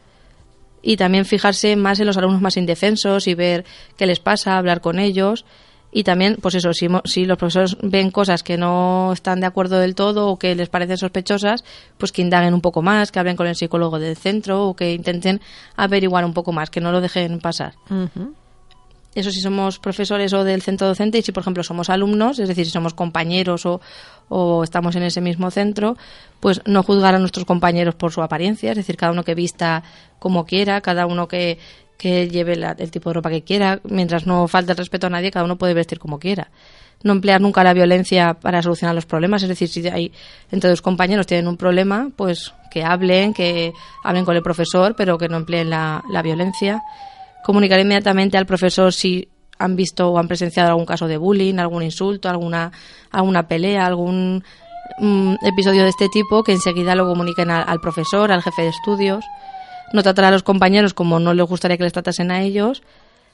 Y 0.81 0.97
también 0.97 1.25
fijarse 1.25 1.75
más 1.75 1.99
en 1.99 2.07
los 2.07 2.17
alumnos 2.17 2.41
más 2.41 2.57
indefensos 2.57 3.27
y 3.27 3.35
ver 3.35 3.65
qué 3.97 4.07
les 4.07 4.21
pasa, 4.21 4.57
hablar 4.57 4.81
con 4.81 5.01
ellos. 5.01 5.45
Y 5.91 6.05
también, 6.05 6.37
pues 6.41 6.55
eso, 6.55 6.73
si, 6.73 6.87
si 7.05 7.25
los 7.25 7.39
profesores 7.39 7.77
ven 7.83 8.11
cosas 8.11 8.45
que 8.45 8.57
no 8.57 9.13
están 9.13 9.41
de 9.41 9.47
acuerdo 9.47 9.81
del 9.81 9.97
todo 9.97 10.29
o 10.29 10.39
que 10.39 10.55
les 10.55 10.69
parecen 10.69 10.99
sospechosas, 10.99 11.65
pues 11.97 12.13
que 12.13 12.23
indaguen 12.23 12.55
un 12.55 12.61
poco 12.61 12.83
más, 12.83 13.11
que 13.11 13.19
hablen 13.19 13.37
con 13.37 13.49
el 13.49 13.57
psicólogo 13.57 13.99
del 13.99 14.17
centro 14.17 14.69
o 14.69 14.77
que 14.77 14.93
intenten 14.93 15.41
averiguar 15.77 16.25
un 16.25 16.35
poco 16.35 16.53
más, 16.53 16.71
que 16.71 16.81
no 16.81 16.93
lo 16.93 17.01
dejen 17.01 17.41
pasar. 17.41 17.75
Eso 19.14 19.31
si 19.31 19.40
somos 19.40 19.79
profesores 19.79 20.33
o 20.33 20.44
del 20.44 20.62
centro 20.62 20.87
docente 20.87 21.18
y 21.18 21.23
si, 21.23 21.33
por 21.33 21.40
ejemplo, 21.42 21.62
somos 21.64 21.90
alumnos, 21.90 22.38
es 22.38 22.47
decir, 22.49 22.66
si 22.66 22.71
somos 22.71 22.94
compañeros 22.94 23.66
o, 23.66 23.81
o 24.29 24.62
estamos 24.62 24.94
en 24.97 25.03
ese 25.03 25.21
mismo 25.21 25.51
centro, 25.51 25.97
pues 26.40 26.61
no 26.66 26.83
juzgar 26.83 27.14
a 27.14 27.18
nuestros 27.18 27.44
compañeros 27.47 27.94
por 27.94 28.12
su 28.12 28.23
apariencia, 28.23 28.71
es 28.71 28.77
decir, 28.77 28.97
cada 28.97 29.11
uno 29.12 29.25
que 29.25 29.35
vista 29.35 29.83
como 30.18 30.44
quiera, 30.44 30.81
cada 30.83 31.07
uno 31.07 31.27
que, 31.27 31.59
que 31.97 32.29
lleve 32.29 32.55
la- 32.57 32.77
el 32.79 32.90
tipo 32.90 33.11
de 33.11 33.14
ropa 33.14 33.31
que 33.31 33.42
quiera, 33.42 33.81
mientras 33.85 34.27
no 34.27 34.47
falte 34.47 34.73
el 34.73 34.79
respeto 34.79 35.07
a 35.09 35.11
nadie, 35.11 35.31
cada 35.31 35.44
uno 35.47 35.57
puede 35.57 35.75
vestir 35.75 35.99
como 35.99 36.18
quiera. 36.21 36.51
No 37.03 37.12
emplear 37.12 37.40
nunca 37.40 37.64
la 37.64 37.73
violencia 37.75 38.35
para 38.35 38.62
solucionar 38.62 38.94
los 38.94 39.07
problemas, 39.07 39.42
es 39.42 39.49
decir, 39.49 39.68
si 39.68 39.87
hay 39.88 40.12
entre 40.53 40.68
dos 40.71 40.83
compañeros 40.83 41.27
tienen 41.27 41.49
un 41.49 41.57
problema, 41.57 42.11
pues 42.14 42.53
que 42.71 42.85
hablen, 42.85 43.33
que 43.33 43.73
hablen 44.05 44.25
con 44.25 44.37
el 44.37 44.42
profesor, 44.42 44.94
pero 44.97 45.16
que 45.16 45.29
no 45.29 45.38
empleen 45.38 45.71
la, 45.71 46.05
la 46.11 46.23
violencia 46.23 46.83
comunicar 47.49 47.81
inmediatamente 47.81 48.37
al 48.37 48.45
profesor 48.45 48.93
si 48.93 49.27
han 49.59 49.75
visto 49.75 50.11
o 50.11 50.19
han 50.19 50.29
presenciado 50.29 50.69
algún 50.69 50.85
caso 50.85 51.09
de 51.09 51.17
bullying, 51.17 51.55
algún 51.59 51.83
insulto, 51.83 52.29
alguna, 52.29 52.73
alguna 53.11 53.49
pelea, 53.49 53.87
algún 53.87 54.45
mm, 54.99 55.37
episodio 55.47 55.83
de 55.85 55.89
este 55.89 56.11
tipo, 56.11 56.45
que 56.45 56.53
enseguida 56.53 56.95
lo 56.95 57.07
comuniquen 57.09 57.51
al, 57.51 57.81
profesor, 57.81 58.31
al 58.31 58.43
jefe 58.43 58.63
de 58.63 58.69
estudios. 58.69 59.25
No 59.95 60.03
tratar 60.03 60.27
a 60.27 60.31
los 60.31 60.43
compañeros 60.43 60.93
como 60.93 61.19
no 61.19 61.33
les 61.33 61.47
gustaría 61.47 61.79
que 61.79 61.85
les 61.85 61.95
tratasen 61.95 62.31
a 62.31 62.43
ellos. 62.43 62.83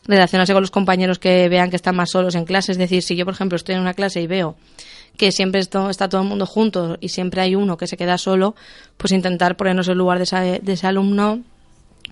Relacionarse 0.06 0.52
con 0.52 0.62
los 0.62 0.70
compañeros 0.70 1.18
que 1.18 1.48
vean 1.48 1.70
que 1.70 1.76
están 1.76 1.96
más 1.96 2.10
solos 2.10 2.36
en 2.36 2.44
clase. 2.44 2.70
Es 2.70 2.78
decir, 2.78 3.02
si 3.02 3.16
yo, 3.16 3.24
por 3.24 3.34
ejemplo, 3.34 3.56
estoy 3.56 3.74
en 3.74 3.80
una 3.80 3.94
clase 3.94 4.20
y 4.22 4.28
veo 4.28 4.54
que 5.16 5.32
siempre 5.32 5.60
está 5.60 6.08
todo 6.08 6.20
el 6.22 6.28
mundo 6.28 6.46
junto 6.46 6.96
y 7.00 7.08
siempre 7.08 7.40
hay 7.40 7.54
uno 7.56 7.76
que 7.76 7.86
se 7.86 7.96
queda 7.96 8.18
solo, 8.18 8.54
pues 8.96 9.12
intentar 9.12 9.56
ponernos 9.56 9.88
en 9.88 9.98
lugar 9.98 10.18
de, 10.18 10.24
esa- 10.24 10.40
de 10.40 10.72
ese 10.72 10.86
alumno 10.86 11.40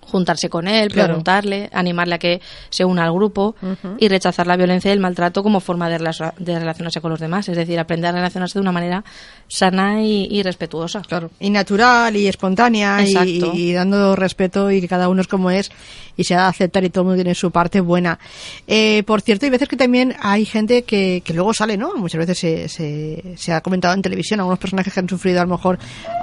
juntarse 0.04 0.48
con 0.50 0.68
él, 0.68 0.90
Claro. 0.90 1.08
preguntarle, 1.08 1.70
animarle 1.72 2.16
a 2.16 2.18
que 2.18 2.40
se 2.70 2.84
una 2.84 3.04
al 3.04 3.12
grupo 3.12 3.54
y 3.98 4.08
rechazar 4.08 4.46
la 4.46 4.56
violencia 4.56 4.90
y 4.90 4.92
el 4.92 5.00
maltrato 5.00 5.42
como 5.42 5.60
forma 5.60 5.88
de, 5.88 5.98
de 6.38 6.58
relacionarse 6.58 7.00
con 7.00 7.10
los 7.10 7.20
demás. 7.20 7.48
Es 7.48 7.56
decir, 7.56 7.78
aprender 7.78 8.10
a 8.10 8.12
relacionarse 8.12 8.58
de 8.58 8.62
una 8.62 8.72
manera 8.72 9.04
sana 9.48 10.02
y, 10.02 10.26
y 10.30 10.42
respetuosa. 10.42 11.02
Claro. 11.02 11.30
Y 11.40 11.50
natural 11.50 12.16
y 12.16 12.26
espontánea 12.26 12.98
y, 13.02 13.72
dando 13.72 14.16
respeto 14.16 14.70
y 14.70 14.80
que 14.80 14.88
cada 14.88 15.08
uno 15.08 15.20
es 15.22 15.28
como 15.28 15.50
es 15.50 15.70
y 16.16 16.24
se 16.24 16.34
ha 16.34 16.42
de 16.42 16.48
aceptar 16.48 16.84
y 16.84 16.90
todo 16.90 17.02
el 17.02 17.06
mundo 17.08 17.22
tiene 17.22 17.34
su 17.34 17.50
parte 17.50 17.80
buena. 17.80 18.18
Eh, 18.66 19.02
por 19.06 19.20
cierto, 19.22 19.46
hay 19.46 19.50
veces 19.50 19.68
que 19.68 19.76
también 19.76 20.14
hay 20.20 20.44
gente 20.44 20.82
que, 20.82 21.22
que 21.24 21.32
luego 21.32 21.54
sale, 21.54 21.76
¿no? 21.76 21.94
Muchas 21.96 22.18
veces 22.18 22.38
se, 22.38 22.68
se, 22.68 23.34
se 23.36 23.52
ha 23.52 23.60
comentado 23.60 23.94
en 23.94 24.02
televisión 24.02 24.40
algunos 24.40 24.58
personajes 24.58 24.92
que 24.92 25.00
han 25.00 25.08
sufrido 25.08 25.40
a 25.40 25.44
lo 25.44 25.50
mejor 25.56 25.78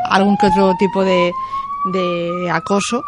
algún 0.09 0.37
que 0.37 0.47
otro 0.47 0.75
tipo 0.77 1.03
de, 1.03 1.31
de 1.93 2.49
acoso 2.51 3.03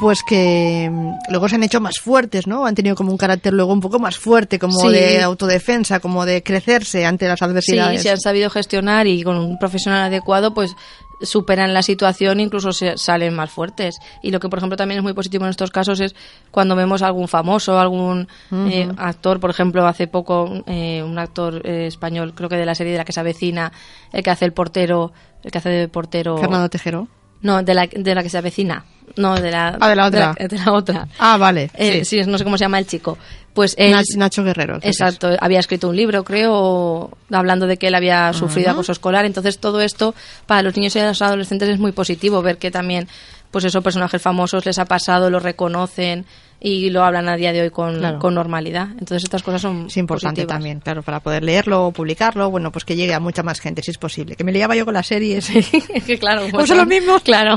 pues 0.00 0.22
que 0.22 0.88
mm, 0.90 1.30
luego 1.30 1.48
se 1.48 1.56
han 1.56 1.62
hecho 1.62 1.80
más 1.80 1.98
fuertes, 2.00 2.46
¿no? 2.46 2.64
Han 2.66 2.74
tenido 2.74 2.96
como 2.96 3.12
un 3.12 3.18
carácter 3.18 3.52
luego 3.52 3.72
un 3.72 3.80
poco 3.80 3.98
más 3.98 4.16
fuerte, 4.18 4.58
como 4.58 4.78
Sí. 4.80 4.88
de 4.92 5.22
autodefensa, 5.22 6.00
como 6.00 6.24
de 6.24 6.42
crecerse 6.42 7.04
ante 7.04 7.28
las 7.28 7.38
Sí, 7.38 7.44
adversidades. 7.44 8.02
si 8.02 8.08
han 8.08 8.18
sabido 8.20 8.48
gestionar 8.50 9.06
y 9.06 9.22
con 9.22 9.36
un 9.36 9.58
profesional 9.58 10.04
adecuado, 10.04 10.54
pues 10.54 10.74
superan 11.22 11.74
la 11.74 11.82
situación 11.82 12.40
incluso 12.40 12.72
se 12.72 12.96
salen 12.96 13.34
más 13.34 13.50
fuertes. 13.50 13.98
Y 14.22 14.30
lo 14.30 14.40
que, 14.40 14.48
por 14.48 14.58
ejemplo, 14.58 14.78
también 14.78 14.98
es 15.00 15.02
muy 15.04 15.12
positivo 15.12 15.44
en 15.44 15.50
estos 15.50 15.70
casos 15.70 16.00
es 16.00 16.14
cuando 16.50 16.74
vemos 16.74 17.02
algún 17.02 17.28
famoso, 17.28 17.78
algún 17.78 18.26
eh, 18.50 18.88
actor, 18.96 19.38
por 19.38 19.50
ejemplo, 19.50 19.86
hace 19.86 20.06
poco 20.06 20.50
eh, 20.66 21.02
un 21.04 21.18
actor 21.18 21.60
eh, 21.66 21.86
español, 21.86 22.32
creo 22.34 22.48
que 22.48 22.56
de 22.56 22.64
la 22.64 22.74
serie 22.74 22.92
de 22.92 22.98
la 22.98 23.04
que 23.04 23.12
se 23.12 23.20
avecina, 23.20 23.70
el 24.14 24.22
que 24.22 24.30
hace 24.30 24.46
el 24.46 24.54
portero, 24.54 25.12
el 25.44 25.50
que 25.50 25.58
hace 25.58 25.68
de 25.68 25.88
portero... 25.88 26.38
Fernando 26.38 26.70
Tejero. 26.70 27.06
No, 27.42 27.62
de 27.62 27.74
la, 27.74 27.86
de 27.86 28.14
la 28.14 28.22
que 28.22 28.28
se 28.28 28.38
avecina. 28.38 28.84
No, 29.16 29.34
de 29.40 29.50
la, 29.50 29.76
Ah, 29.80 29.88
de 29.88 29.96
la 29.96 30.06
otra. 30.06 30.34
De 30.38 30.56
la, 30.58 30.72
otra. 30.72 31.08
Ah, 31.18 31.36
vale. 31.36 31.70
Eh, 31.74 32.04
sí. 32.04 32.22
sí, 32.22 32.30
no 32.30 32.38
sé 32.38 32.44
cómo 32.44 32.56
se 32.56 32.64
llama 32.64 32.78
el 32.78 32.86
chico. 32.86 33.18
Pues 33.54 33.74
él, 33.76 33.92
Nach- 33.92 34.16
Nacho 34.16 34.44
Guerrero. 34.44 34.78
Exacto, 34.82 35.30
había 35.40 35.58
escrito 35.58 35.88
un 35.88 35.96
libro, 35.96 36.22
creo, 36.22 37.10
hablando 37.32 37.66
de 37.66 37.76
que 37.76 37.88
él 37.88 37.94
había 37.96 38.32
sufrido 38.32 38.70
acoso 38.70 38.92
escolar. 38.92 39.24
Entonces, 39.24 39.58
todo 39.58 39.80
esto 39.80 40.14
para 40.46 40.62
los 40.62 40.76
niños 40.76 40.94
y 40.94 41.00
los 41.00 41.20
adolescentes 41.22 41.68
es 41.68 41.80
muy 41.80 41.90
positivo, 41.90 42.40
ver 42.42 42.58
que 42.58 42.70
también, 42.70 43.08
pues 43.50 43.64
esos 43.64 43.82
personajes 43.82 44.22
famosos 44.22 44.64
les 44.66 44.78
ha 44.78 44.84
pasado, 44.84 45.28
lo 45.30 45.40
reconocen 45.40 46.26
y 46.62 46.90
lo 46.90 47.02
hablan 47.04 47.28
a 47.28 47.36
día 47.36 47.52
de 47.52 47.62
hoy 47.62 47.70
con, 47.70 47.96
Claro. 47.98 48.18
con 48.18 48.34
normalidad. 48.34 48.88
Entonces, 48.92 49.22
estas 49.24 49.42
cosas 49.42 49.62
son 49.62 49.86
Es 49.86 49.96
importante 49.96 50.42
positivas. 50.42 50.54
también, 50.56 50.80
claro, 50.80 51.02
para 51.02 51.20
poder 51.20 51.42
leerlo 51.42 51.90
publicarlo, 51.90 52.50
bueno, 52.50 52.70
pues 52.70 52.84
que 52.84 52.96
llegue 52.96 53.14
a 53.14 53.20
mucha 53.20 53.42
más 53.42 53.60
gente, 53.60 53.82
si 53.82 53.90
es 53.90 53.98
posible. 53.98 54.36
Que 54.36 54.44
me 54.44 54.52
liaba 54.52 54.76
yo 54.76 54.84
con 54.84 54.92
las 54.94 55.06
series. 55.06 55.48
Es 55.48 56.04
que 56.04 56.18
claro, 56.18 56.42
Como 56.50 56.66
son 56.66 56.76
los 56.76 56.86
mismos. 56.86 57.22
Claro. 57.22 57.56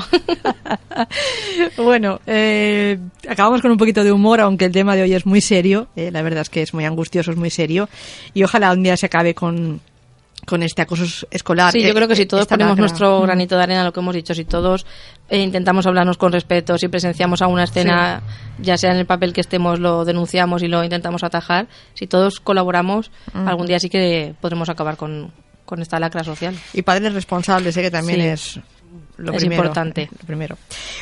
bueno, 1.78 2.20
eh, 2.26 2.98
acabamos 3.28 3.62
con 3.62 3.72
un 3.72 3.78
poquito 3.78 4.04
de 4.04 4.12
humor, 4.12 4.39
aunque 4.42 4.66
el 4.66 4.72
tema 4.72 4.96
de 4.96 5.04
hoy 5.04 5.13
es 5.13 5.26
muy 5.26 5.42
serio. 5.42 5.88
eh, 5.96 6.12
la 6.12 6.22
verdad 6.22 6.42
es 6.42 6.50
que 6.50 6.62
es 6.62 6.74
muy 6.74 6.86
angustioso, 6.86 7.32
es 7.32 7.38
muy 7.38 7.50
serio. 7.50 7.89
Y 8.34 8.44
ojalá 8.44 8.72
un 8.72 8.84
día 8.84 8.98
se 8.98 9.06
acabe 9.08 9.34
con, 9.34 9.82
con 10.45 10.62
este 10.63 10.82
acoso 10.82 11.25
escolar. 11.32 11.71
Sí, 11.71 11.79
eh, 11.79 11.88
yo 11.88 11.93
creo 11.93 12.08
que 12.08 12.15
si 12.15 12.23
eh, 12.23 12.25
todos 12.25 12.45
ponemos 12.47 12.71
lacra. 12.71 12.82
nuestro 12.82 13.21
granito 13.21 13.56
de 13.58 13.63
arena 13.63 13.82
a 13.82 13.84
lo 13.86 13.93
que 13.93 13.99
hemos 13.99 14.13
dicho, 14.15 14.34
si 14.36 14.45
todos 14.45 14.86
eh, 15.29 15.39
intentamos 15.39 15.86
hablarnos 15.88 16.17
con 16.17 16.32
respeto, 16.32 16.77
si 16.77 16.88
presenciamos 16.89 17.41
alguna 17.41 17.63
escena, 17.63 18.21
ya 18.60 18.77
sea 18.77 18.91
en 18.91 18.97
el 18.97 19.06
papel 19.06 19.34
que 19.34 19.41
estemos, 19.41 19.79
lo 19.79 20.06
denunciamos 20.06 20.62
y 20.63 20.67
lo 20.67 20.84
intentamos 20.84 21.23
atajar, 21.23 21.67
si 21.93 22.08
todos 22.08 22.39
colaboramos, 22.39 23.12
algún 23.34 23.67
día 23.67 23.79
sí 23.79 23.89
que 23.89 24.36
podremos 24.41 24.69
acabar 24.69 24.97
con, 24.97 25.32
con 25.65 25.82
esta 25.82 25.99
lacra 25.99 26.23
social. 26.23 26.56
Y 26.73 26.82
padres 26.82 27.13
responsables, 27.13 27.75
eh, 27.77 27.82
que 27.82 27.91
también 27.91 28.19
Sí. 28.19 28.27
es 28.27 28.60
lo 29.17 29.32
Es 29.32 29.38
primero, 29.38 29.62
importante. 29.62 30.10
Lo 30.19 30.25
primero. 30.25 30.58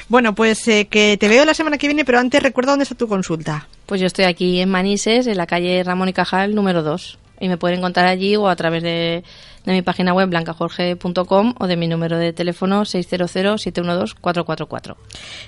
Bueno, 0.09 0.35
pues 0.35 0.67
eh, 0.67 0.87
que 0.87 1.17
te 1.17 1.27
veo 1.29 1.45
la 1.45 1.53
semana 1.53 1.77
que 1.77 1.87
viene, 1.87 2.03
pero 2.05 2.19
antes 2.19 2.43
recuerda 2.43 2.73
dónde 2.73 2.83
está 2.83 2.93
tu 2.95 3.07
consulta. 3.07 3.67
Pues 3.85 4.01
yo 4.01 4.07
estoy 4.07 4.25
aquí 4.25 4.59
en 4.61 4.69
Manises, 4.69 5.27
en 5.27 5.37
la 5.37 5.47
calle 5.47 5.81
Ramón 5.83 6.09
y 6.09 6.13
Cajal, 6.13 6.53
número 6.53 6.83
2. 6.83 7.17
Y 7.41 7.49
me 7.49 7.57
pueden 7.57 7.79
encontrar 7.79 8.05
allí 8.05 8.37
o 8.37 8.47
a 8.47 8.55
través 8.55 8.83
de, 8.83 9.23
de 9.65 9.73
mi 9.73 9.81
página 9.81 10.13
web 10.13 10.29
blancajorge.com 10.29 11.55
o 11.59 11.67
de 11.67 11.75
mi 11.75 11.87
número 11.87 12.17
de 12.17 12.31
teléfono 12.33 12.83
600-712-444. 12.83 14.95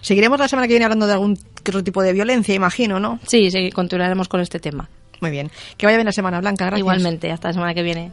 Seguiremos 0.01 0.39
la 0.39 0.47
semana 0.47 0.67
que 0.67 0.73
viene 0.73 0.85
hablando 0.85 1.05
de 1.07 1.13
algún 1.13 1.37
otro 1.61 1.83
tipo 1.83 2.01
de 2.01 2.13
violencia, 2.13 2.55
imagino, 2.55 2.99
¿no? 2.99 3.19
Sí, 3.27 3.51
sí, 3.51 3.71
continuaremos 3.71 4.27
con 4.27 4.41
este 4.41 4.59
tema. 4.59 4.89
Muy 5.21 5.29
bien. 5.31 5.49
Que 5.77 5.85
vaya 5.85 5.97
bien 5.97 6.05
la 6.05 6.11
semana, 6.11 6.41
Blanca. 6.41 6.65
Gracias. 6.65 6.79
Igualmente, 6.79 7.31
hasta 7.31 7.47
la 7.47 7.53
semana 7.53 7.73
que 7.73 7.83
viene. 7.83 8.11